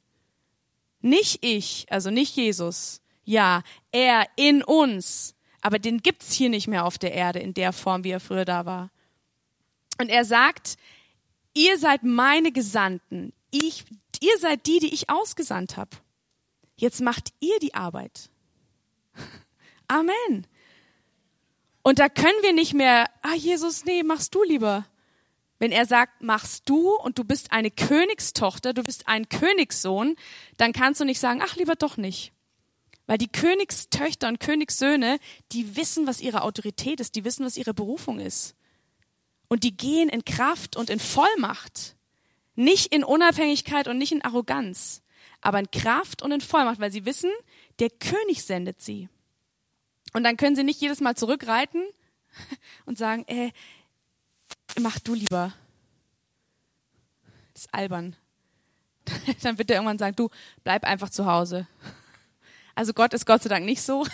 [1.01, 3.01] Nicht ich, also nicht Jesus.
[3.25, 5.35] Ja, er in uns.
[5.61, 8.45] Aber den gibt's hier nicht mehr auf der Erde in der Form, wie er früher
[8.45, 8.91] da war.
[9.99, 10.77] Und er sagt,
[11.55, 13.33] ihr seid meine Gesandten.
[13.51, 13.85] Ich,
[14.21, 15.97] ihr seid die, die ich ausgesandt habe.
[16.77, 18.31] Jetzt macht ihr die Arbeit.
[19.89, 20.47] Amen.
[21.87, 24.87] Und da können wir nicht mehr, ah Jesus, nee, machst du lieber.
[25.61, 30.17] Wenn er sagt, machst du und du bist eine Königstochter, du bist ein Königssohn,
[30.57, 32.33] dann kannst du nicht sagen, ach lieber doch nicht.
[33.07, 35.21] Weil die Königstöchter und Königssöhne,
[35.53, 38.57] die wissen, was ihre Autorität ist, die wissen, was ihre Berufung ist.
[39.47, 41.95] Und die gehen in Kraft und in Vollmacht.
[42.57, 45.03] Nicht in Unabhängigkeit und nicht in Arroganz,
[45.41, 47.31] aber in Kraft und in Vollmacht, weil sie wissen,
[47.79, 49.09] der König sendet sie.
[50.17, 51.85] Und dann können sie nicht jedes Mal zurückreiten
[52.87, 53.53] und sagen, äh,
[54.81, 55.53] mach du lieber.
[57.53, 58.17] Das ist albern.
[59.43, 60.31] Dann wird er irgendwann sagen, du
[60.65, 61.67] bleib einfach zu Hause.
[62.75, 64.07] Also Gott ist Gott sei Dank nicht so.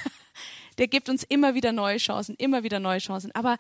[0.79, 3.33] Der gibt uns immer wieder neue Chancen, immer wieder neue Chancen.
[3.35, 3.59] Aber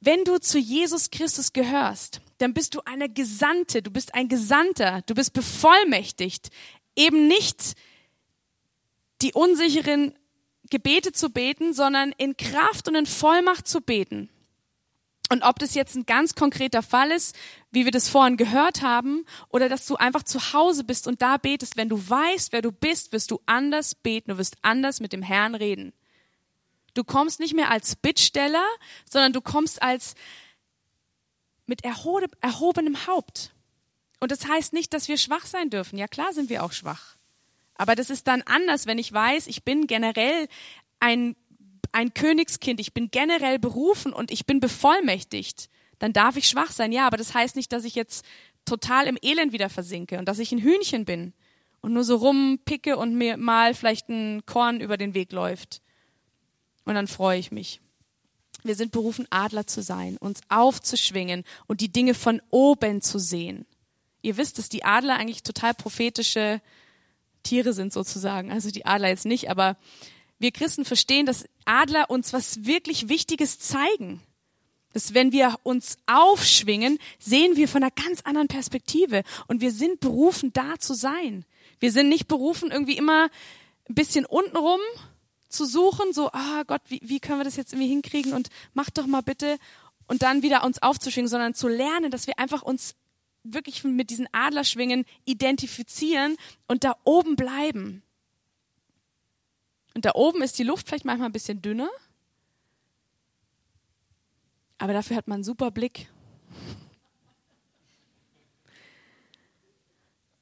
[0.00, 5.02] wenn du zu Jesus Christus gehörst, dann bist du eine Gesandte, du bist ein Gesandter,
[5.06, 6.50] du bist bevollmächtigt,
[6.96, 7.76] eben nicht
[9.22, 10.14] die unsicheren
[10.70, 14.30] Gebete zu beten, sondern in Kraft und in Vollmacht zu beten.
[15.32, 17.36] Und ob das jetzt ein ganz konkreter Fall ist,
[17.70, 21.36] wie wir das vorhin gehört haben, oder dass du einfach zu Hause bist und da
[21.36, 25.12] betest, wenn du weißt, wer du bist, wirst du anders beten, du wirst anders mit
[25.12, 25.92] dem Herrn reden.
[26.94, 28.64] Du kommst nicht mehr als Bittsteller,
[29.08, 30.14] sondern du kommst als
[31.66, 33.52] mit erhobenem Haupt.
[34.18, 35.96] Und das heißt nicht, dass wir schwach sein dürfen.
[35.96, 37.14] Ja, klar sind wir auch schwach.
[37.80, 40.48] Aber das ist dann anders, wenn ich weiß, ich bin generell
[41.00, 41.34] ein
[41.92, 46.92] ein Königskind, ich bin generell berufen und ich bin bevollmächtigt, dann darf ich schwach sein.
[46.92, 48.24] Ja, aber das heißt nicht, dass ich jetzt
[48.66, 51.32] total im Elend wieder versinke und dass ich ein Hühnchen bin
[51.80, 55.80] und nur so rumpicke und mir mal vielleicht ein Korn über den Weg läuft.
[56.84, 57.80] Und dann freue ich mich.
[58.62, 63.64] Wir sind berufen, Adler zu sein, uns aufzuschwingen und die Dinge von oben zu sehen.
[64.20, 66.60] Ihr wisst, dass die Adler eigentlich total prophetische
[67.42, 68.50] Tiere sind sozusagen.
[68.52, 69.76] Also die Adler jetzt nicht, aber
[70.38, 74.22] wir Christen verstehen, dass Adler uns was wirklich Wichtiges zeigen.
[74.92, 79.22] Dass wenn wir uns aufschwingen, sehen wir von einer ganz anderen Perspektive.
[79.46, 81.44] Und wir sind berufen, da zu sein.
[81.78, 83.30] Wir sind nicht berufen, irgendwie immer
[83.88, 84.80] ein bisschen untenrum
[85.48, 88.88] zu suchen, so, ah Gott, wie, wie können wir das jetzt irgendwie hinkriegen und mach
[88.90, 89.58] doch mal bitte
[90.06, 92.94] und dann wieder uns aufzuschwingen, sondern zu lernen, dass wir einfach uns
[93.42, 96.36] wirklich mit diesen Adlerschwingen identifizieren
[96.68, 98.02] und da oben bleiben.
[99.94, 101.90] Und da oben ist die Luft vielleicht manchmal ein bisschen dünner,
[104.78, 106.08] aber dafür hat man einen super Blick.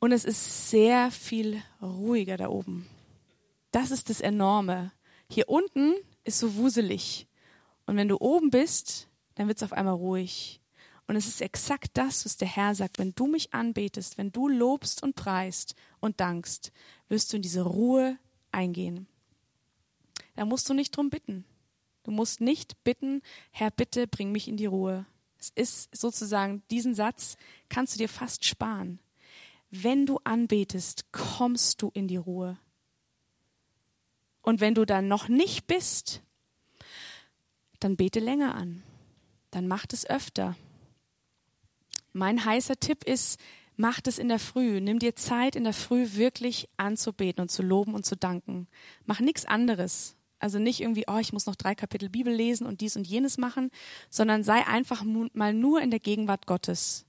[0.01, 2.87] Und es ist sehr viel ruhiger da oben.
[3.73, 4.93] Das ist das Enorme.
[5.29, 7.27] Hier unten ist so wuselig.
[7.87, 10.61] Und wenn du oben bist, dann wird es auf einmal ruhig.
[11.09, 12.99] Und es ist exakt das, was der Herr sagt.
[12.99, 16.71] Wenn du mich anbetest, wenn du lobst und preist und dankst,
[17.09, 18.19] wirst du in diese Ruhe
[18.53, 19.07] eingehen.
[20.37, 21.47] Da musst du nicht drum bitten.
[22.03, 25.07] Du musst nicht bitten, Herr, bitte bring mich in die Ruhe.
[25.39, 27.37] Es ist sozusagen, diesen Satz
[27.71, 28.99] kannst du dir fast sparen.
[29.71, 32.59] Wenn du anbetest, kommst du in die Ruhe.
[34.43, 36.23] Und wenn du dann noch nicht bist,
[37.81, 38.83] dann bete länger an.
[39.51, 40.55] Dann mach es öfter.
[42.13, 43.39] Mein heißer Tipp ist,
[43.77, 44.81] mach es in der Früh.
[44.81, 48.67] Nimm dir Zeit, in der Früh wirklich anzubeten und zu loben und zu danken.
[49.07, 50.17] Mach nichts anderes.
[50.41, 53.39] Also nicht irgendwie, oh, ich muss noch drei Kapitel Bibel lesen und dies und jenes
[53.39, 53.71] machen,
[54.09, 57.07] sondern sei einfach mal nur in der Gegenwart Gottes.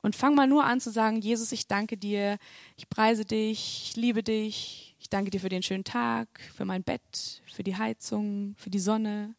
[0.00, 2.38] Und fang mal nur an zu sagen, Jesus, ich danke dir,
[2.76, 6.82] ich preise dich, ich liebe dich, ich danke dir für den schönen Tag, für mein
[6.82, 9.34] Bett, für die Heizung, für die Sonne.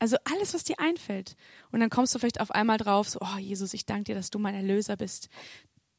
[0.00, 1.36] Also alles, was dir einfällt.
[1.70, 4.30] Und dann kommst du vielleicht auf einmal drauf, so, oh Jesus, ich danke dir, dass
[4.30, 5.28] du mein Erlöser bist,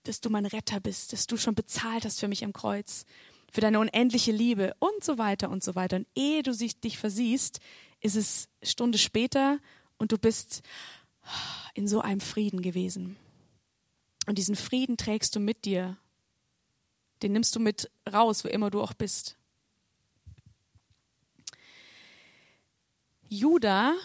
[0.03, 3.05] dass du mein Retter bist, dass du schon bezahlt hast für mich im Kreuz
[3.51, 5.97] für deine unendliche Liebe und so weiter und so weiter.
[5.97, 7.59] Und ehe du dich versiehst,
[7.99, 9.59] ist es Stunde später
[9.97, 10.63] und du bist
[11.75, 13.17] in so einem Frieden gewesen.
[14.25, 15.97] Und diesen Frieden trägst du mit dir.
[17.21, 19.35] Den nimmst du mit raus, wo immer du auch bist.
[23.33, 23.95] Judah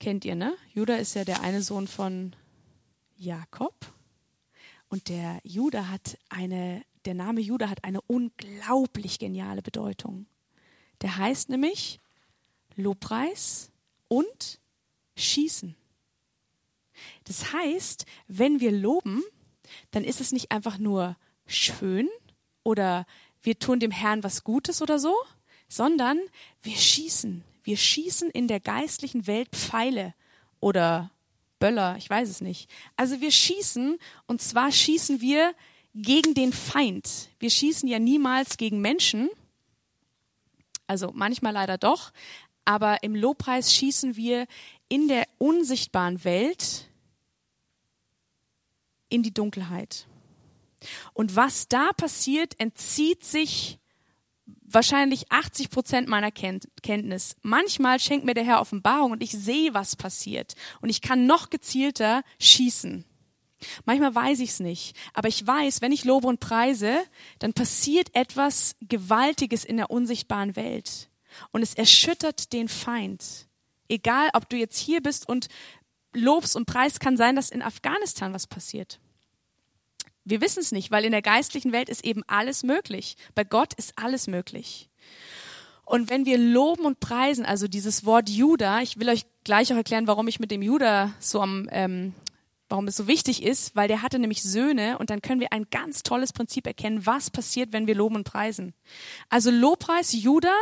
[0.00, 0.56] kennt ihr, ne?
[0.72, 2.34] Judah ist ja der eine Sohn von
[3.14, 3.74] Jakob.
[4.88, 10.24] Und der Judah hat eine der Name Judah hat eine unglaublich geniale Bedeutung.
[11.02, 12.00] Der heißt nämlich
[12.74, 13.70] Lobpreis
[14.08, 14.60] und
[15.14, 15.76] Schießen.
[17.24, 19.22] Das heißt, wenn wir loben,
[19.90, 22.08] dann ist es nicht einfach nur schön
[22.62, 23.04] oder
[23.42, 25.14] wir tun dem Herrn was Gutes oder so,
[25.68, 26.18] sondern
[26.62, 27.44] wir schießen.
[27.68, 30.14] Wir schießen in der geistlichen Welt Pfeile
[30.58, 31.10] oder
[31.58, 32.70] Böller, ich weiß es nicht.
[32.96, 35.54] Also wir schießen und zwar schießen wir
[35.94, 37.28] gegen den Feind.
[37.38, 39.28] Wir schießen ja niemals gegen Menschen,
[40.86, 42.14] also manchmal leider doch,
[42.64, 44.46] aber im Lobpreis schießen wir
[44.88, 46.88] in der unsichtbaren Welt
[49.10, 50.06] in die Dunkelheit.
[51.12, 53.78] Und was da passiert, entzieht sich
[54.70, 57.36] wahrscheinlich 80 Prozent meiner Kenntnis.
[57.42, 60.54] Manchmal schenkt mir der Herr Offenbarung und ich sehe, was passiert.
[60.80, 63.04] Und ich kann noch gezielter schießen.
[63.84, 66.98] Manchmal weiß ich es nicht, aber ich weiß, wenn ich lobe und preise,
[67.40, 71.08] dann passiert etwas Gewaltiges in der unsichtbaren Welt.
[71.50, 73.48] Und es erschüttert den Feind.
[73.88, 75.48] Egal, ob du jetzt hier bist und
[76.14, 79.00] lobst und preist, kann sein, dass in Afghanistan was passiert.
[80.28, 83.16] Wir wissen es nicht, weil in der geistlichen Welt ist eben alles möglich.
[83.34, 84.88] Bei Gott ist alles möglich.
[85.84, 89.76] Und wenn wir loben und preisen, also dieses Wort Juda, ich will euch gleich auch
[89.76, 92.12] erklären, warum ich mit dem Juda so am, ähm,
[92.68, 95.66] warum es so wichtig ist, weil der hatte nämlich Söhne und dann können wir ein
[95.70, 98.74] ganz tolles Prinzip erkennen, was passiert, wenn wir loben und preisen.
[99.30, 100.54] Also Lobpreis Juda,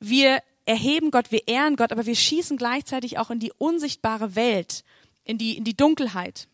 [0.00, 4.82] wir erheben Gott, wir ehren Gott, aber wir schießen gleichzeitig auch in die unsichtbare Welt,
[5.22, 6.48] in die, in die Dunkelheit.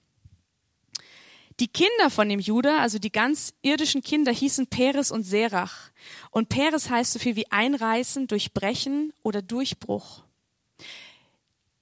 [1.60, 5.90] Die Kinder von dem Judah, also die ganz irdischen Kinder, hießen Peres und Serach.
[6.30, 10.22] Und Peres heißt so viel wie einreißen, durchbrechen oder Durchbruch.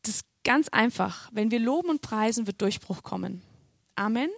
[0.03, 1.29] Das ist ganz einfach.
[1.33, 3.43] Wenn wir loben und preisen, wird Durchbruch kommen.
[3.97, 4.31] Amen.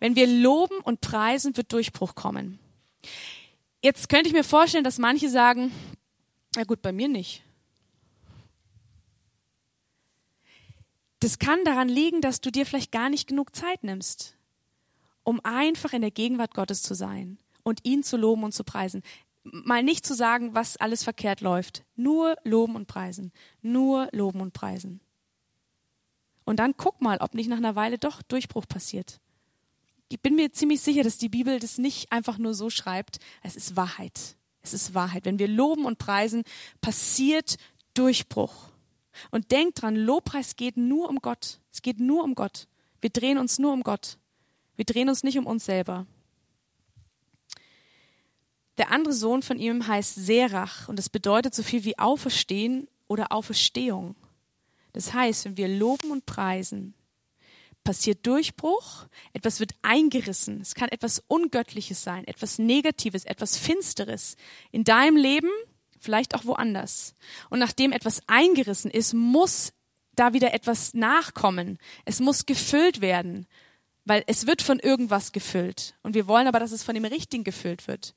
[0.00, 2.58] Wenn wir loben und preisen, wird Durchbruch kommen.
[3.82, 5.70] Jetzt könnte ich mir vorstellen, dass manche sagen,
[6.56, 7.42] na gut, bei mir nicht.
[11.20, 14.34] Das kann daran liegen, dass du dir vielleicht gar nicht genug Zeit nimmst
[15.24, 19.02] um einfach in der Gegenwart Gottes zu sein und ihn zu loben und zu preisen.
[19.44, 21.84] Mal nicht zu sagen, was alles verkehrt läuft.
[21.96, 23.32] Nur loben und preisen.
[23.60, 25.00] Nur loben und preisen.
[26.44, 29.20] Und dann guck mal, ob nicht nach einer Weile doch Durchbruch passiert.
[30.08, 33.18] Ich bin mir ziemlich sicher, dass die Bibel das nicht einfach nur so schreibt.
[33.42, 34.36] Es ist Wahrheit.
[34.60, 35.24] Es ist Wahrheit.
[35.24, 36.44] Wenn wir loben und preisen,
[36.80, 37.56] passiert
[37.94, 38.70] Durchbruch.
[39.30, 41.60] Und denkt dran, Lobpreis geht nur um Gott.
[41.72, 42.68] Es geht nur um Gott.
[43.00, 44.18] Wir drehen uns nur um Gott.
[44.76, 46.06] Wir drehen uns nicht um uns selber.
[48.78, 53.32] Der andere Sohn von ihm heißt Serach und das bedeutet so viel wie Auferstehen oder
[53.32, 54.16] Auferstehung.
[54.92, 56.94] Das heißt, wenn wir loben und preisen,
[57.84, 60.60] passiert Durchbruch, etwas wird eingerissen.
[60.60, 64.36] Es kann etwas Ungöttliches sein, etwas Negatives, etwas Finsteres
[64.70, 65.50] in deinem Leben,
[65.98, 67.14] vielleicht auch woanders.
[67.50, 69.72] Und nachdem etwas eingerissen ist, muss
[70.14, 71.78] da wieder etwas nachkommen.
[72.04, 73.46] Es muss gefüllt werden.
[74.04, 75.94] Weil es wird von irgendwas gefüllt.
[76.02, 78.14] Und wir wollen aber, dass es von dem Richtigen gefüllt wird.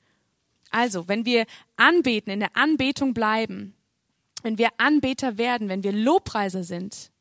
[0.71, 1.45] Also, wenn wir
[1.77, 3.75] anbeten, in der Anbetung bleiben,
[4.41, 7.11] wenn wir Anbeter werden, wenn wir Lobpreiser sind,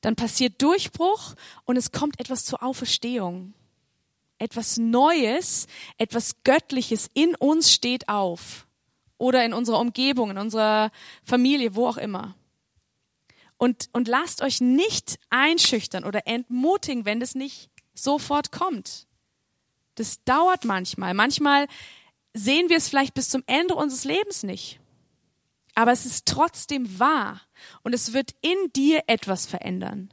[0.00, 3.54] dann passiert Durchbruch und es kommt etwas zur Auferstehung.
[4.38, 8.66] Etwas Neues, etwas Göttliches in uns steht auf.
[9.16, 10.90] Oder in unserer Umgebung, in unserer
[11.24, 12.34] Familie, wo auch immer.
[13.56, 19.06] Und, und lasst euch nicht einschüchtern oder entmutigen, wenn es nicht sofort kommt.
[19.94, 21.14] Das dauert manchmal.
[21.14, 21.68] Manchmal
[22.32, 24.80] sehen wir es vielleicht bis zum Ende unseres Lebens nicht.
[25.74, 27.40] Aber es ist trotzdem wahr
[27.82, 30.12] und es wird in dir etwas verändern.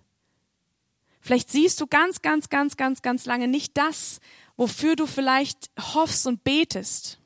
[1.19, 4.19] Vielleicht siehst du ganz, ganz, ganz, ganz, ganz lange nicht das,
[4.57, 7.19] wofür du vielleicht hoffst und betest.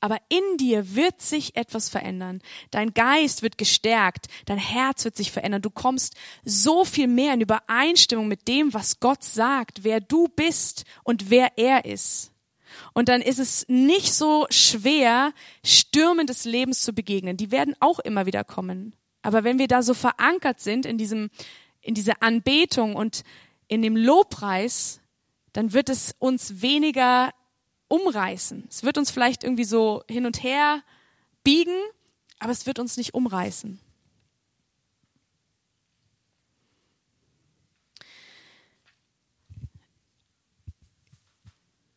[0.00, 2.40] Aber in dir wird sich etwas verändern.
[2.70, 5.62] Dein Geist wird gestärkt, dein Herz wird sich verändern.
[5.62, 10.84] Du kommst so viel mehr in Übereinstimmung mit dem, was Gott sagt, wer du bist
[11.04, 12.32] und wer er ist.
[12.92, 15.32] Und dann ist es nicht so schwer,
[15.64, 17.36] Stürmen des Lebens zu begegnen.
[17.36, 18.94] Die werden auch immer wieder kommen.
[19.22, 21.30] Aber wenn wir da so verankert sind in diesem,
[21.80, 23.22] in dieser Anbetung und
[23.68, 25.00] in dem Lobpreis,
[25.52, 27.32] dann wird es uns weniger
[27.88, 28.64] umreißen.
[28.68, 30.82] Es wird uns vielleicht irgendwie so hin und her
[31.44, 31.76] biegen,
[32.38, 33.80] aber es wird uns nicht umreißen.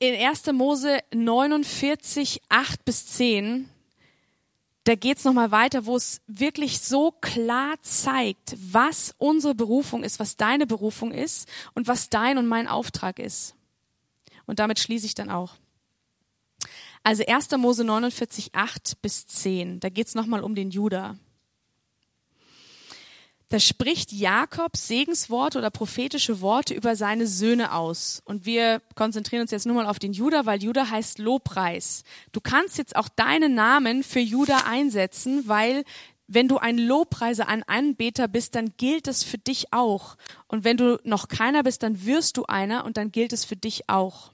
[0.02, 0.46] In 1.
[0.54, 3.70] Mose 49, 8 bis 10,
[4.86, 10.20] da geht es nochmal weiter, wo es wirklich so klar zeigt, was unsere Berufung ist,
[10.20, 13.56] was deine Berufung ist und was dein und mein Auftrag ist.
[14.46, 15.56] Und damit schließe ich dann auch.
[17.04, 17.52] Also 1.
[17.58, 19.80] Mose 49, 8 bis 10.
[19.80, 21.18] Da geht es nochmal um den Juda.
[23.50, 28.22] da spricht Jakob Segensworte oder prophetische Worte über seine Söhne aus.
[28.26, 32.04] Und wir konzentrieren uns jetzt nur mal auf den Judah, weil Judah heißt Lobpreis.
[32.32, 35.84] Du kannst jetzt auch deinen Namen für Judah einsetzen, weil
[36.28, 40.16] wenn du ein Lobpreiser, ein Anbeter bist, dann gilt es für dich auch.
[40.48, 43.56] Und wenn du noch keiner bist, dann wirst du einer und dann gilt es für
[43.56, 44.32] dich auch.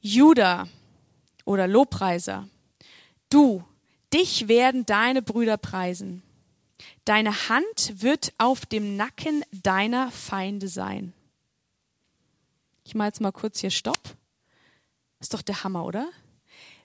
[0.00, 0.68] Judah
[1.44, 2.48] oder Lobpreiser,
[3.28, 3.64] du,
[4.12, 6.22] dich werden deine Brüder preisen.
[7.04, 11.12] Deine Hand wird auf dem Nacken deiner Feinde sein.
[12.84, 14.16] Ich mache jetzt mal kurz hier Stopp.
[15.20, 16.08] Ist doch der Hammer, oder?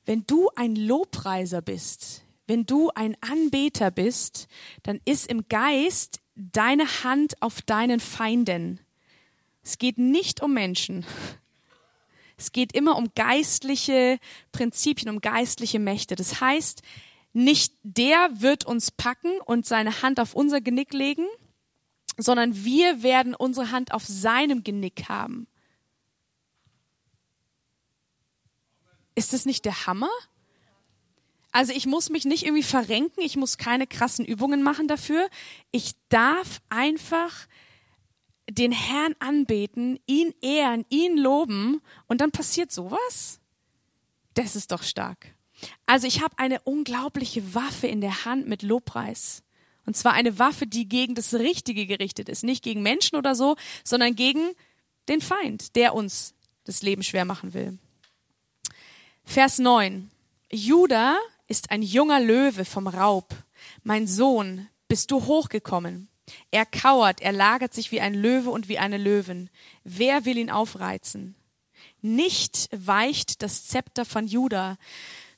[0.05, 4.47] Wenn du ein Lobpreiser bist, wenn du ein Anbeter bist,
[4.83, 8.79] dann ist im Geist deine Hand auf deinen Feinden.
[9.63, 11.05] Es geht nicht um Menschen.
[12.37, 14.19] Es geht immer um geistliche
[14.51, 16.15] Prinzipien, um geistliche Mächte.
[16.15, 16.81] Das heißt,
[17.33, 21.25] nicht der wird uns packen und seine Hand auf unser Genick legen,
[22.17, 25.47] sondern wir werden unsere Hand auf seinem Genick haben.
[29.15, 30.09] Ist das nicht der Hammer?
[31.51, 35.29] Also ich muss mich nicht irgendwie verrenken, ich muss keine krassen Übungen machen dafür.
[35.71, 37.47] Ich darf einfach
[38.49, 43.39] den Herrn anbeten, ihn ehren, ihn loben und dann passiert sowas?
[44.33, 45.33] Das ist doch stark.
[45.85, 49.41] Also ich habe eine unglaubliche Waffe in der Hand mit Lobpreis.
[49.85, 52.43] Und zwar eine Waffe, die gegen das Richtige gerichtet ist.
[52.43, 54.51] Nicht gegen Menschen oder so, sondern gegen
[55.07, 56.33] den Feind, der uns
[56.63, 57.77] das Leben schwer machen will.
[59.23, 60.09] Vers 9.
[60.51, 61.17] Judah
[61.47, 63.35] ist ein junger Löwe vom Raub.
[63.83, 66.07] Mein Sohn, bist du hochgekommen.
[66.51, 69.49] Er kauert, er lagert sich wie ein Löwe und wie eine Löwin.
[69.83, 71.35] Wer will ihn aufreizen?
[72.01, 74.77] Nicht weicht das Zepter von Judah,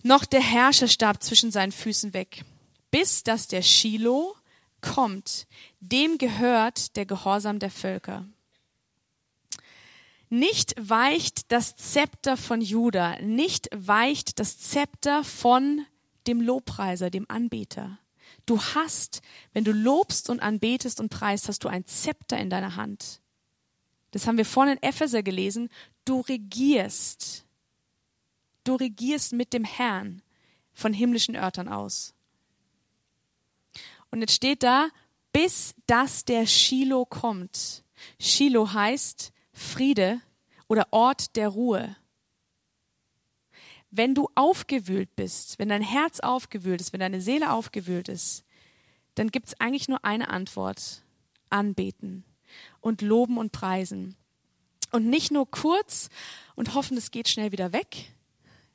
[0.03, 2.43] noch der Herrscherstab zwischen seinen Füßen weg,
[2.91, 4.35] bis dass der Shiloh
[4.81, 5.47] kommt,
[5.79, 8.25] dem gehört der Gehorsam der Völker.
[10.29, 15.85] Nicht weicht das Zepter von Juda, nicht weicht das Zepter von
[16.27, 17.97] dem Lobpreiser, dem Anbeter.
[18.47, 19.21] Du hast,
[19.53, 23.21] wenn du lobst und anbetest und preist, hast du ein Zepter in deiner Hand.
[24.09, 25.69] Das haben wir vorhin in Epheser gelesen.
[26.05, 27.45] Du regierst
[28.67, 30.21] du regierst mit dem Herrn
[30.73, 32.13] von himmlischen Örtern aus.
[34.11, 34.89] Und jetzt steht da,
[35.31, 37.83] bis dass der Shiloh kommt.
[38.19, 40.21] Shiloh heißt Friede
[40.67, 41.95] oder Ort der Ruhe.
[43.97, 48.43] Wenn du aufgewühlt bist, wenn dein Herz aufgewühlt ist, wenn deine Seele aufgewühlt ist,
[49.15, 51.03] dann gibt es eigentlich nur eine Antwort.
[51.49, 52.23] Anbeten
[52.81, 54.15] und loben und preisen.
[54.91, 56.09] Und nicht nur kurz
[56.55, 58.13] und hoffen, es geht schnell wieder weg,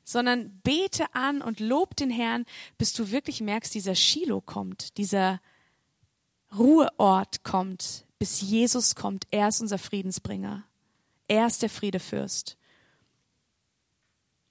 [0.03, 2.45] sondern bete an und lob den Herrn,
[2.77, 5.39] bis du wirklich merkst, dieser Shiloh kommt, dieser
[6.55, 9.25] Ruheort kommt, bis Jesus kommt.
[9.31, 10.63] Er ist unser Friedensbringer.
[11.27, 12.57] Er ist der Friedefürst.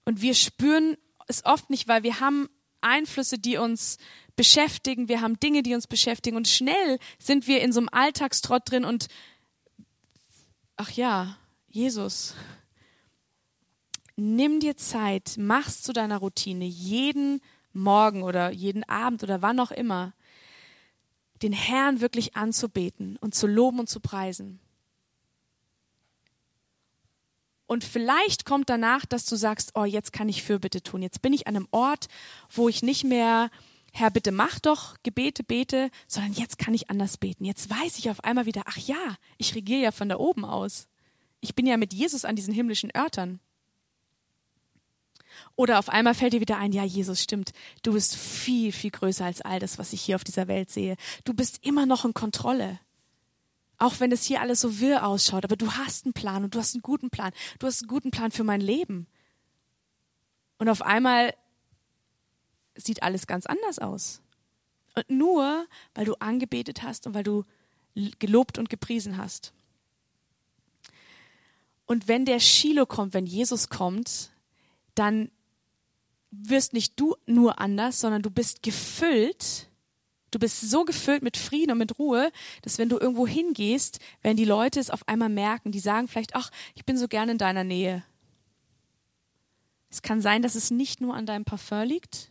[0.05, 0.97] Und wir spüren
[1.29, 2.49] es oft nicht, weil wir haben
[2.81, 3.99] Einflüsse, die uns
[4.37, 8.71] beschäftigen, wir haben Dinge, die uns beschäftigen und schnell sind wir in so einem Alltagstrott
[8.71, 9.09] drin und
[10.77, 11.37] ach ja,
[11.69, 12.35] Jesus,
[14.17, 17.41] nimm dir Zeit, mach's zu deiner Routine, jeden
[17.73, 20.13] Morgen oder jeden Abend oder wann auch immer,
[21.43, 24.61] den Herrn wirklich anzubeten und zu loben und zu preisen.
[27.67, 31.03] Und vielleicht kommt danach, dass du sagst, oh, jetzt kann ich Fürbitte tun.
[31.03, 32.09] Jetzt bin ich an einem Ort,
[32.51, 33.51] wo ich nicht mehr,
[33.93, 37.45] Herr, bitte mach doch Gebete, bete, sondern jetzt kann ich anders beten.
[37.45, 40.89] Jetzt weiß ich auf einmal wieder, ach ja, ich regiere ja von da oben aus.
[41.41, 43.41] Ich bin ja mit Jesus an diesen himmlischen Örtern.
[45.57, 47.53] Oder auf einmal fällt dir wieder ein, ja, Jesus stimmt,
[47.83, 50.97] du bist viel, viel größer als all das, was ich hier auf dieser Welt sehe.
[51.25, 52.79] Du bist immer noch in Kontrolle.
[53.83, 56.61] Auch wenn es hier alles so wirr ausschaut, aber du hast einen Plan und du
[56.61, 57.33] hast einen guten Plan.
[57.59, 59.09] Du hast einen guten Plan für mein Leben.
[60.59, 61.35] Und auf einmal
[62.76, 64.22] sieht alles ganz anders aus.
[64.95, 65.66] Und nur,
[65.97, 67.45] weil du angebetet hast und weil du
[68.20, 69.53] gelobt und gepriesen hast.
[71.85, 74.30] Und wenn der Shiloh kommt, wenn Jesus kommt,
[74.95, 75.28] dann
[76.30, 79.72] wirst nicht du nur anders, sondern du bist gefüllt.
[80.33, 84.37] Du bist so gefüllt mit Frieden und mit Ruhe, dass wenn du irgendwo hingehst, werden
[84.37, 85.72] die Leute es auf einmal merken.
[85.72, 88.03] Die sagen vielleicht, ach, ich bin so gerne in deiner Nähe.
[89.91, 92.30] Es kann sein, dass es nicht nur an deinem Parfum liegt,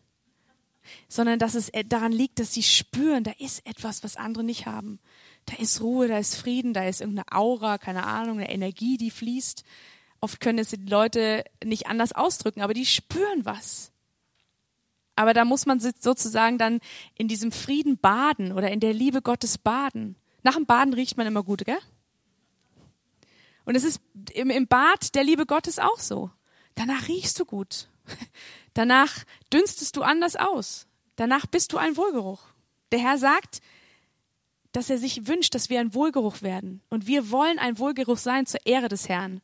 [1.08, 5.00] sondern dass es daran liegt, dass sie spüren, da ist etwas, was andere nicht haben.
[5.46, 9.12] Da ist Ruhe, da ist Frieden, da ist irgendeine Aura, keine Ahnung, eine Energie, die
[9.12, 9.64] fließt.
[10.22, 13.91] Oft können es die Leute nicht anders ausdrücken, aber die spüren was.
[15.22, 16.80] Aber da muss man sozusagen dann
[17.16, 20.16] in diesem Frieden baden oder in der Liebe Gottes baden.
[20.42, 21.78] Nach dem Baden riecht man immer gut, gell?
[23.64, 24.02] Und es ist
[24.34, 26.32] im, Bad der Liebe Gottes auch so.
[26.74, 27.88] Danach riechst du gut.
[28.74, 30.88] Danach dünstest du anders aus.
[31.18, 32.42] Danach bist du ein Wohlgeruch.
[32.92, 33.62] Der Herr sagt,
[34.72, 36.82] dass er sich wünscht, dass wir ein Wohlgeruch werden.
[36.90, 39.40] Und wir wollen ein Wohlgeruch sein zur Ehre des Herrn.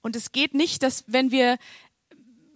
[0.00, 1.58] Und es geht nicht, dass wenn wir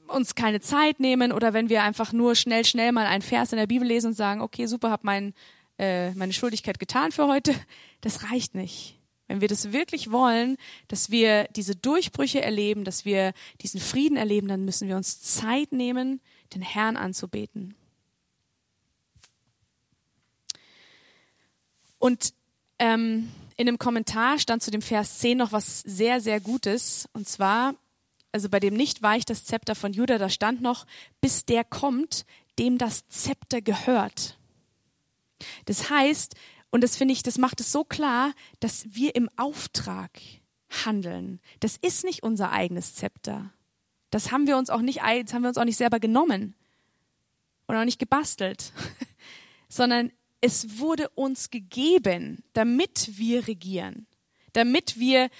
[0.08, 3.58] uns keine Zeit nehmen oder wenn wir einfach nur schnell, schnell mal einen Vers in
[3.58, 5.34] der Bibel lesen und sagen, okay, super, habe mein,
[5.78, 7.54] äh, meine Schuldigkeit getan für heute,
[8.00, 8.98] das reicht nicht.
[9.28, 14.46] Wenn wir das wirklich wollen, dass wir diese Durchbrüche erleben, dass wir diesen Frieden erleben,
[14.46, 16.20] dann müssen wir uns Zeit nehmen,
[16.54, 17.74] den Herrn anzubeten.
[21.98, 22.34] Und
[22.78, 27.08] ähm, in einem Kommentar stand zu dem Vers 10 noch was sehr, sehr Gutes.
[27.12, 27.74] Und zwar,
[28.36, 30.84] also bei dem nicht weicht das Zepter von Judah, da stand noch,
[31.22, 32.26] bis der kommt,
[32.58, 34.38] dem das Zepter gehört.
[35.64, 36.34] Das heißt,
[36.68, 40.10] und das finde ich, das macht es so klar, dass wir im Auftrag
[40.84, 41.40] handeln.
[41.60, 43.54] Das ist nicht unser eigenes Zepter.
[44.10, 46.54] Das haben wir uns auch nicht, das haben wir uns auch nicht selber genommen
[47.68, 48.70] und auch nicht gebastelt,
[49.70, 50.12] sondern
[50.42, 54.06] es wurde uns gegeben, damit wir regieren,
[54.52, 55.30] damit wir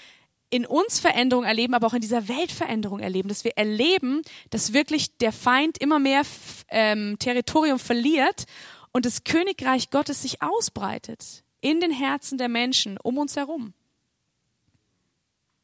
[0.49, 4.73] in uns Veränderung erleben, aber auch in dieser Welt Veränderung erleben, dass wir erleben, dass
[4.73, 6.21] wirklich der Feind immer mehr
[6.69, 8.45] ähm, Territorium verliert
[8.93, 13.73] und das Königreich Gottes sich ausbreitet in den Herzen der Menschen um uns herum.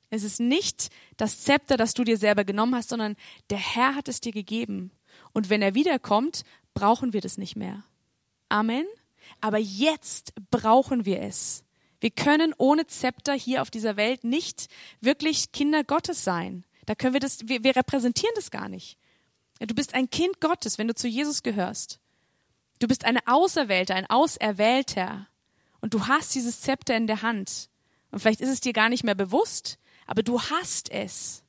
[0.10, 3.16] Es ist nicht das Zepter, das du dir selber genommen hast, sondern
[3.50, 4.92] der Herr hat es dir gegeben.
[5.32, 6.44] Und wenn er wiederkommt,
[6.76, 7.84] brauchen wir das nicht mehr.
[8.50, 8.86] Amen.
[9.42, 11.64] Aber jetzt brauchen wir es.
[12.04, 14.68] Wir können ohne Zepter hier auf dieser Welt nicht
[15.00, 16.66] wirklich Kinder Gottes sein.
[16.86, 18.98] Da können wir das, wir, wir repräsentieren das gar nicht.
[19.62, 22.02] Du bist ein Kind Gottes, wenn du zu Jesus gehörst.
[22.80, 25.30] Du bist eine Auserwählte, ein Auserwählter.
[25.80, 27.70] Und du hast dieses Zepter in der Hand.
[28.12, 31.42] Und vielleicht ist es dir gar nicht mehr bewusst, aber du hast es.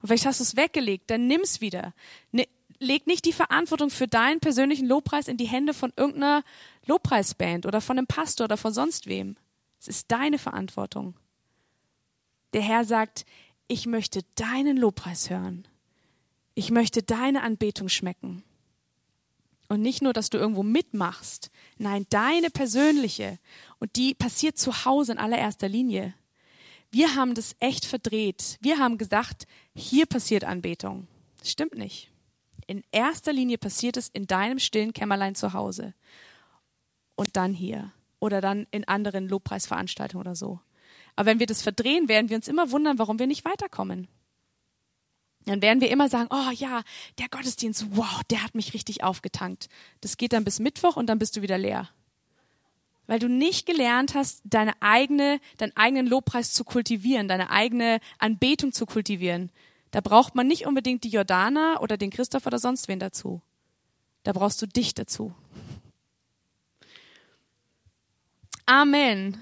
[0.00, 1.92] Und vielleicht hast du es weggelegt, dann nimm's wieder.
[2.32, 2.48] Ne,
[2.78, 6.42] leg nicht die Verantwortung für deinen persönlichen Lobpreis in die Hände von irgendeiner
[6.86, 9.36] Lobpreisband oder von einem Pastor oder von sonst wem.
[9.80, 11.14] Es ist deine Verantwortung.
[12.52, 13.24] Der Herr sagt,
[13.66, 15.66] ich möchte deinen Lobpreis hören.
[16.54, 18.42] Ich möchte deine Anbetung schmecken.
[19.68, 21.50] Und nicht nur, dass du irgendwo mitmachst.
[21.78, 23.38] Nein, deine persönliche.
[23.78, 26.12] Und die passiert zu Hause in allererster Linie.
[26.90, 28.58] Wir haben das echt verdreht.
[28.60, 31.06] Wir haben gesagt, hier passiert Anbetung.
[31.38, 32.10] Das stimmt nicht.
[32.66, 35.94] In erster Linie passiert es in deinem stillen Kämmerlein zu Hause
[37.14, 40.60] und dann hier oder dann in anderen Lobpreisveranstaltungen oder so.
[41.16, 44.08] Aber wenn wir das verdrehen, werden wir uns immer wundern, warum wir nicht weiterkommen.
[45.46, 46.82] Dann werden wir immer sagen, oh ja,
[47.18, 49.68] der Gottesdienst, wow, der hat mich richtig aufgetankt.
[50.00, 51.88] Das geht dann bis Mittwoch und dann bist du wieder leer.
[53.06, 58.72] Weil du nicht gelernt hast, deine eigene, deinen eigenen Lobpreis zu kultivieren, deine eigene Anbetung
[58.72, 59.50] zu kultivieren.
[59.90, 63.40] Da braucht man nicht unbedingt die Jordana oder den Christoph oder sonst wen dazu.
[64.22, 65.34] Da brauchst du dich dazu.
[68.70, 69.36] Amen.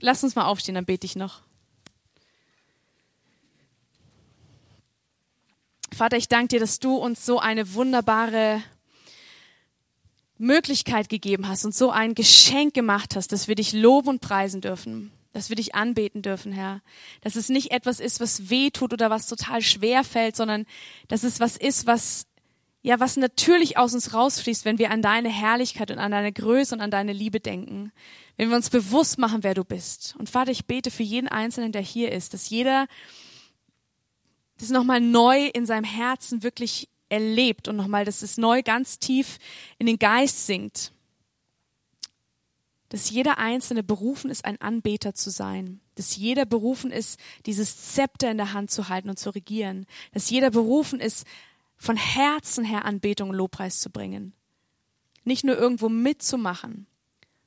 [0.00, 1.42] Lass uns mal aufstehen, dann bete ich noch.
[5.94, 8.60] Vater, ich danke dir, dass du uns so eine wunderbare
[10.36, 14.60] Möglichkeit gegeben hast und so ein Geschenk gemacht hast, dass wir dich loben und preisen
[14.60, 16.80] dürfen, dass wir dich anbeten dürfen, Herr.
[17.20, 20.66] Dass es nicht etwas ist, was weh tut oder was total schwer fällt, sondern
[21.06, 22.26] dass es was ist, was
[22.82, 26.74] ja, was natürlich aus uns rausfließt, wenn wir an deine Herrlichkeit und an deine Größe
[26.74, 27.92] und an deine Liebe denken.
[28.36, 30.16] Wenn wir uns bewusst machen, wer du bist.
[30.18, 32.88] Und Vater, ich bete für jeden Einzelnen, der hier ist, dass jeder
[34.58, 39.38] das nochmal neu in seinem Herzen wirklich erlebt und nochmal, dass es neu ganz tief
[39.78, 40.92] in den Geist sinkt.
[42.88, 45.80] Dass jeder Einzelne berufen ist, ein Anbeter zu sein.
[45.94, 49.86] Dass jeder berufen ist, dieses Zepter in der Hand zu halten und zu regieren.
[50.12, 51.26] Dass jeder berufen ist,
[51.82, 54.34] von Herzen her Anbetung und Lobpreis zu bringen.
[55.24, 56.86] Nicht nur irgendwo mitzumachen,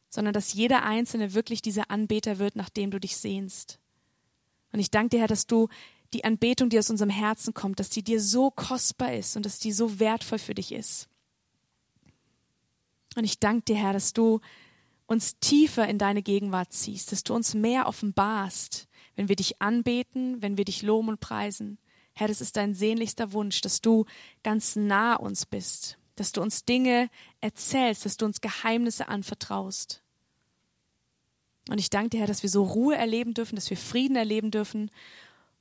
[0.10, 3.80] sondern dass jeder Einzelne wirklich dieser Anbeter wird, nach dem du dich sehnst.
[4.74, 5.70] Und ich danke dir, Herr, dass du
[6.12, 9.58] die Anbetung, die aus unserem Herzen kommt, dass die dir so kostbar ist und dass
[9.60, 11.08] die so wertvoll für dich ist.
[13.16, 14.42] Und ich danke dir, Herr, dass du
[15.06, 20.42] uns tiefer in deine Gegenwart ziehst, dass du uns mehr offenbarst, wenn wir dich anbeten,
[20.42, 21.78] wenn wir dich loben und preisen.
[22.16, 24.06] Herr, das ist dein sehnlichster Wunsch, dass du
[24.42, 27.10] ganz nah uns bist, dass du uns Dinge
[27.42, 30.02] erzählst, dass du uns Geheimnisse anvertraust.
[31.70, 34.50] Und ich danke dir, Herr, dass wir so Ruhe erleben dürfen, dass wir Frieden erleben
[34.50, 34.92] dürfen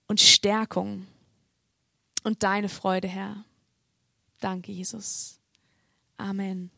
[0.07, 1.07] und Stärkung
[2.23, 3.45] und deine Freude, Herr.
[4.41, 5.41] Danke, Jesus.
[6.17, 6.71] Amen.